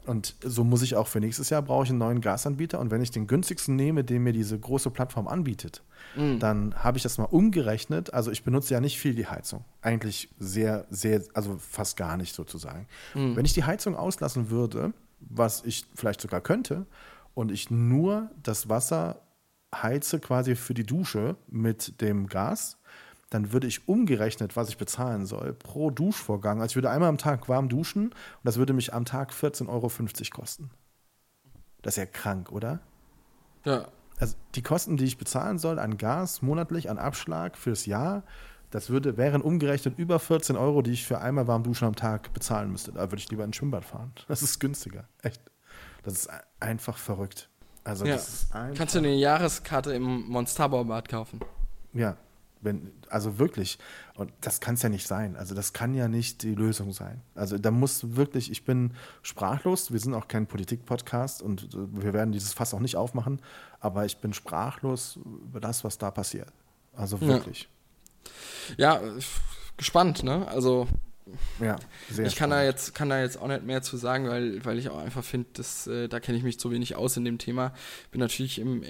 [0.09, 2.79] Und so muss ich auch für nächstes Jahr brauche ich einen neuen Gasanbieter.
[2.79, 5.83] Und wenn ich den günstigsten nehme, den mir diese große Plattform anbietet,
[6.39, 8.11] dann habe ich das mal umgerechnet.
[8.11, 9.63] Also ich benutze ja nicht viel die Heizung.
[9.83, 12.87] Eigentlich sehr, sehr, also fast gar nicht sozusagen.
[13.13, 16.87] Wenn ich die Heizung auslassen würde, was ich vielleicht sogar könnte,
[17.35, 19.21] und ich nur das Wasser
[19.73, 22.78] heize quasi für die Dusche mit dem Gas,
[23.29, 27.17] dann würde ich umgerechnet, was ich bezahlen soll, pro Duschvorgang, also ich würde einmal am
[27.17, 29.89] Tag warm duschen und das würde mich am Tag 14,50 Euro
[30.41, 30.71] kosten.
[31.81, 32.79] Das ist ja krank, oder?
[33.65, 33.87] ja,
[34.19, 38.23] Also die Kosten, die ich bezahlen soll an Gas monatlich, an Abschlag fürs Jahr,
[38.71, 42.33] das würde, wären umgerechnet über 14 Euro, die ich für einmal warm duschen am Tag
[42.33, 42.91] bezahlen müsste.
[42.91, 44.11] Da würde ich lieber ins Schwimmbad fahren.
[44.27, 45.07] Das ist günstiger.
[45.23, 45.41] Echt.
[46.03, 47.49] Das ist ein- einfach verrückt.
[47.83, 48.13] Also ja.
[48.13, 51.39] das ist einfach, Kannst du eine Jahreskarte im Monsterbaumbad kaufen?
[51.93, 52.15] Ja,
[52.61, 53.79] wenn, also wirklich.
[54.15, 55.35] Und das kann es ja nicht sein.
[55.35, 57.21] Also das kann ja nicht die Lösung sein.
[57.35, 59.91] Also da muss wirklich, ich bin sprachlos.
[59.91, 63.41] Wir sind auch kein Politik-Podcast und äh, wir werden dieses Fass auch nicht aufmachen.
[63.79, 66.51] Aber ich bin sprachlos über das, was da passiert.
[66.93, 67.27] Also Ja.
[67.27, 67.69] wirklich.
[68.77, 69.19] Ja, äh,
[69.77, 70.47] gespannt, ne?
[70.47, 70.87] Also
[71.61, 71.77] Ja,
[72.09, 74.79] sehr ich kann da, jetzt, kann da jetzt auch nicht mehr zu sagen, weil, weil
[74.79, 77.37] ich auch einfach finde, dass äh, da kenne ich mich zu wenig aus in dem
[77.37, 77.73] Thema.
[78.11, 78.83] Bin natürlich im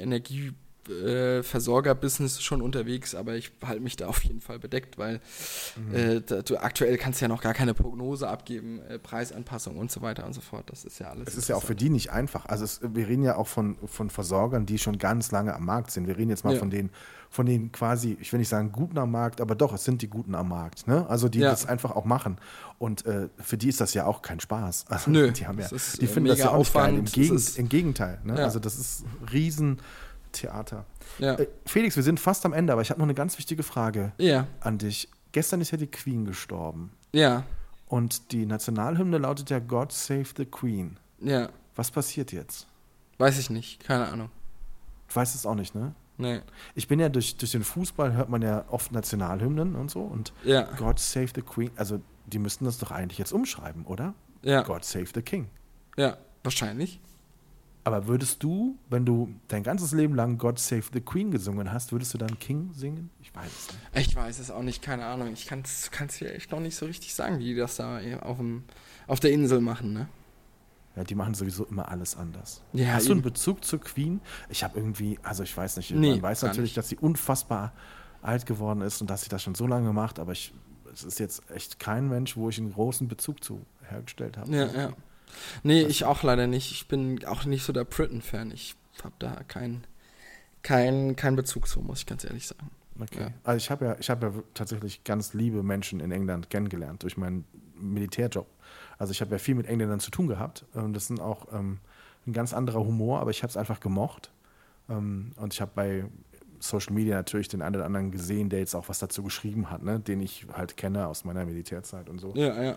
[0.88, 5.19] Energieversorger-Business schon unterwegs, aber ich halte mich da auf jeden Fall bedeckt, weil
[5.77, 5.95] Mhm.
[5.95, 10.01] äh, da, du aktuell kannst ja noch gar keine Prognose abgeben, äh, Preisanpassung und so
[10.01, 10.69] weiter und so fort.
[10.69, 11.27] Das ist ja alles.
[11.30, 12.45] Es ist ja auch für die nicht einfach.
[12.47, 15.91] Also es, wir reden ja auch von, von Versorgern, die schon ganz lange am Markt
[15.91, 16.07] sind.
[16.07, 16.59] Wir reden jetzt mal Ja.
[16.59, 16.89] von den,
[17.30, 20.07] von den quasi, ich will nicht sagen guten am Markt, aber doch, es sind die
[20.09, 20.88] Guten am Markt.
[20.88, 21.05] Ne?
[21.09, 21.51] Also die Ja.
[21.51, 22.38] das einfach auch machen.
[22.80, 24.86] Und äh, für die ist das ja auch kein Spaß.
[24.89, 26.89] Also Nö, die haben ja, die äh, finden das ja auch nicht geil.
[26.89, 28.19] Im, Aufwand, es Gegen, ist- Im Gegenteil.
[28.23, 28.38] Ne?
[28.38, 28.45] Ja.
[28.45, 29.03] Also das ist
[30.34, 30.86] Riesentheater.
[31.19, 31.36] Ja.
[31.36, 34.11] Äh, Felix, wir sind fast am Ende, aber ich habe noch eine ganz wichtige Frage
[34.17, 35.09] ja, an dich.
[35.32, 36.91] Gestern ist ja die Queen gestorben.
[37.13, 37.43] ja,
[37.88, 40.97] Und die Nationalhymne lautet ja God Save the Queen.
[41.19, 41.49] ja.
[41.75, 42.67] Was passiert jetzt?
[43.19, 44.30] Weiß ich nicht, keine Ahnung.
[45.07, 45.95] Du weißt es auch nicht, ne?
[46.17, 46.41] Nee.
[46.75, 50.34] Ich bin ja durch, durch den Fußball hört man ja oft Nationalhymnen und so und
[50.43, 54.13] Ja, God Save the Queen, also die müssten das doch eigentlich jetzt umschreiben, oder?
[54.41, 55.47] ja, God Save the King.
[55.95, 56.99] ja, wahrscheinlich.
[57.89, 61.91] Aber würdest du, wenn du dein ganzes Leben lang God Save the Queen gesungen hast,
[61.91, 63.09] würdest du dann King singen?
[63.21, 64.07] Ich weiß es nicht.
[64.09, 65.33] Ich weiß es auch nicht, keine Ahnung.
[65.33, 68.37] Ich kann es dir echt noch nicht so richtig sagen, wie die das da auf,
[68.37, 68.63] dem,
[69.07, 70.07] auf der Insel machen, ne?
[70.95, 72.61] Ja, die machen sowieso immer alles anders.
[72.73, 73.29] Ja, Hast du einen eben.
[73.31, 74.21] Bezug zur Queen?
[74.49, 76.77] Ich habe irgendwie, also ich weiß nicht, Nee, man weiß natürlich, nicht.
[76.77, 77.73] dass sie unfassbar
[78.21, 80.53] alt geworden ist und dass sie das schon so lange macht, aber ich,
[80.93, 84.51] es ist jetzt echt kein Mensch, wo ich einen großen Bezug zu hergestellt habe.
[84.55, 84.93] Ja, ja.
[85.63, 86.71] Nee, ich auch leider nicht.
[86.71, 88.51] Ich bin auch nicht so der Britain-Fan.
[88.51, 89.86] Ich habe da keinen
[90.63, 92.69] kein, kein Bezug zu, muss ich ganz ehrlich sagen.
[92.99, 93.21] Okay.
[93.21, 93.27] Ja.
[93.43, 97.17] Also ich habe ja, ich habe ja tatsächlich ganz liebe Menschen in England kennengelernt durch
[97.17, 97.45] meinen
[97.80, 98.47] Militärjob.
[98.97, 100.65] Also ich habe ja viel mit Engländern zu tun gehabt.
[100.73, 101.80] Und das sind auch ähm,
[102.27, 104.32] ein ganz anderer Humor, aber ich habe es einfach gemocht.
[104.89, 106.05] Ähm, und ich habe bei
[106.59, 109.82] Social Media natürlich den einen oder anderen gesehen, der jetzt auch was dazu geschrieben hat,
[109.82, 109.99] ne?
[109.99, 112.34] den ich halt kenne aus meiner Militärzeit und so.
[112.36, 112.75] Ja, ja.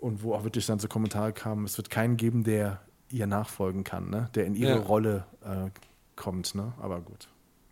[0.00, 2.80] Und wo auch wirklich dann so Kommentare kamen, es wird keinen geben, der
[3.10, 4.30] ihr nachfolgen kann, ne?
[4.34, 4.78] der in ihre Ja.
[4.78, 5.68] Rolle äh,
[6.16, 6.54] kommt.
[6.54, 6.72] Ne?
[6.80, 7.28] Aber gut.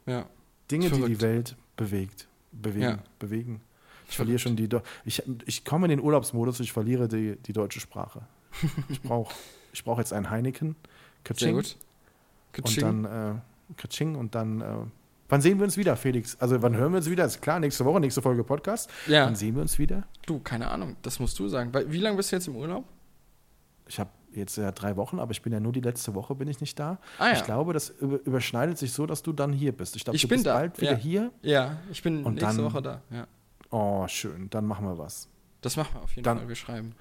[0.07, 0.27] Ja.
[0.71, 1.23] Dinge, die die Verrückt.
[1.23, 2.29] Welt bewegt.
[2.53, 2.83] Bewegen.
[2.83, 2.99] Ja.
[3.19, 3.61] Bewegen.
[4.11, 4.69] Ich verliere schon die.
[4.69, 8.23] Do ich, ich komme in den Urlaubsmodus, ich verliere die, die deutsche Sprache.
[8.89, 9.35] Ich brauche
[9.73, 10.77] ich brauch jetzt einen Heineken.
[11.25, 11.77] Sehr Kaching, gut.
[12.57, 13.03] Und Kaching.
[13.03, 14.61] dann äh, Kaching und dann.
[14.61, 14.65] Äh,
[15.29, 16.37] wann sehen wir uns wieder, Felix?
[16.41, 17.25] Also, wann hören wir uns wieder?
[17.25, 18.91] Ist klar, nächste Woche, nächste Folge Podcast.
[19.07, 20.05] Ja, Wann sehen wir uns wieder?
[20.27, 20.97] du, keine Ahnung.
[21.03, 21.73] Das musst du sagen.
[21.89, 22.85] Wie lange bist du jetzt im Urlaub?
[23.87, 26.49] Ich habe jetzt ja drei Wochen, aber ich bin ja nur die letzte Woche bin
[26.49, 26.99] ich nicht da.
[27.19, 27.33] Ah, ja.
[27.35, 29.97] Ich glaube, das über, überschneidet sich so, dass du dann hier bist.
[29.97, 30.97] Ich glaube, Ich du bin bist da, bald wieder ja.
[30.99, 31.33] hier.
[31.43, 33.03] Ja, ich bin Und nächste dann- Woche da.
[33.11, 33.27] Ja.
[33.71, 34.49] Oh, schön.
[34.51, 35.29] Dann machen wir was.
[35.63, 36.49] Das machen wir auf jeden Dann- Fall.
[36.49, 36.93] Wir schreiben.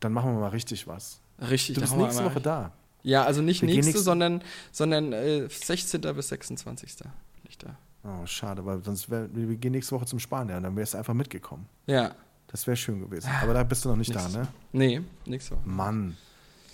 [0.00, 1.20] Dann machen wir mal richtig was.
[1.50, 2.72] Richtig, Du bist nächste Woche da.
[3.02, 6.00] Ja, also nicht Wir nächste, nächste- sondern, sondern äh, 16.
[6.14, 6.96] bis 26.
[7.44, 7.76] bin ich da.
[8.04, 11.14] Oh, schade, weil sonst wär, wir gehen nächste Woche zum Spanier, dann wärst du einfach
[11.14, 11.66] mitgekommen.
[11.86, 12.10] Ja,
[12.48, 13.30] Das wäre schön gewesen.
[13.42, 14.48] Aber da bist du noch nicht da, Nächstes ne?
[14.72, 15.66] nee, nächste Woche.
[15.68, 16.16] Mann.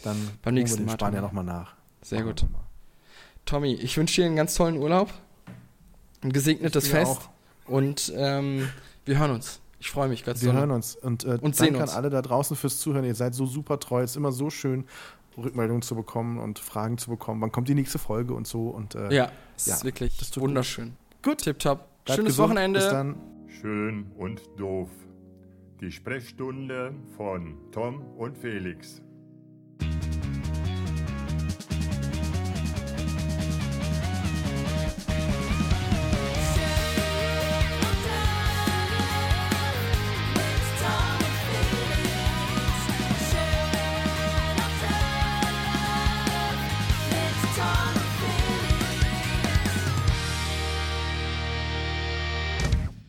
[0.03, 1.27] Dann Beim nächsten wir Mal, den Spanier Tommy.
[1.29, 1.75] nochmal nach.
[2.03, 2.51] Sehr Machen gut.
[2.51, 2.61] mal.
[3.45, 5.12] Tommy, ich wünsche dir einen ganz tollen Urlaub,
[6.23, 7.29] ein gesegnetes Fest auch.
[7.71, 8.68] und ähm,
[9.05, 9.61] wir hören uns.
[9.79, 11.93] Ich freue mich ganz Wir hören uns und, äh, Und sehen danke uns.
[11.93, 13.05] an alle da draußen fürs Zuhören.
[13.05, 14.03] Ihr seid so super treu.
[14.03, 14.85] Es ist immer so schön,
[15.41, 17.41] Rückmeldungen zu bekommen und Fragen zu bekommen.
[17.41, 18.68] Wann kommt die nächste Folge und so.
[18.68, 20.93] Und, äh, Ja, es Ja, ist wirklich das tut wunderschön.
[21.22, 21.38] Gut.
[21.38, 21.86] Tipptopp.
[22.07, 22.49] Schönes gesund.
[22.51, 22.80] Wochenende.
[22.80, 23.16] Bis dann.
[23.61, 24.88] Schön und doof.
[25.80, 29.03] Die Sprechstunde von Tom und Felix.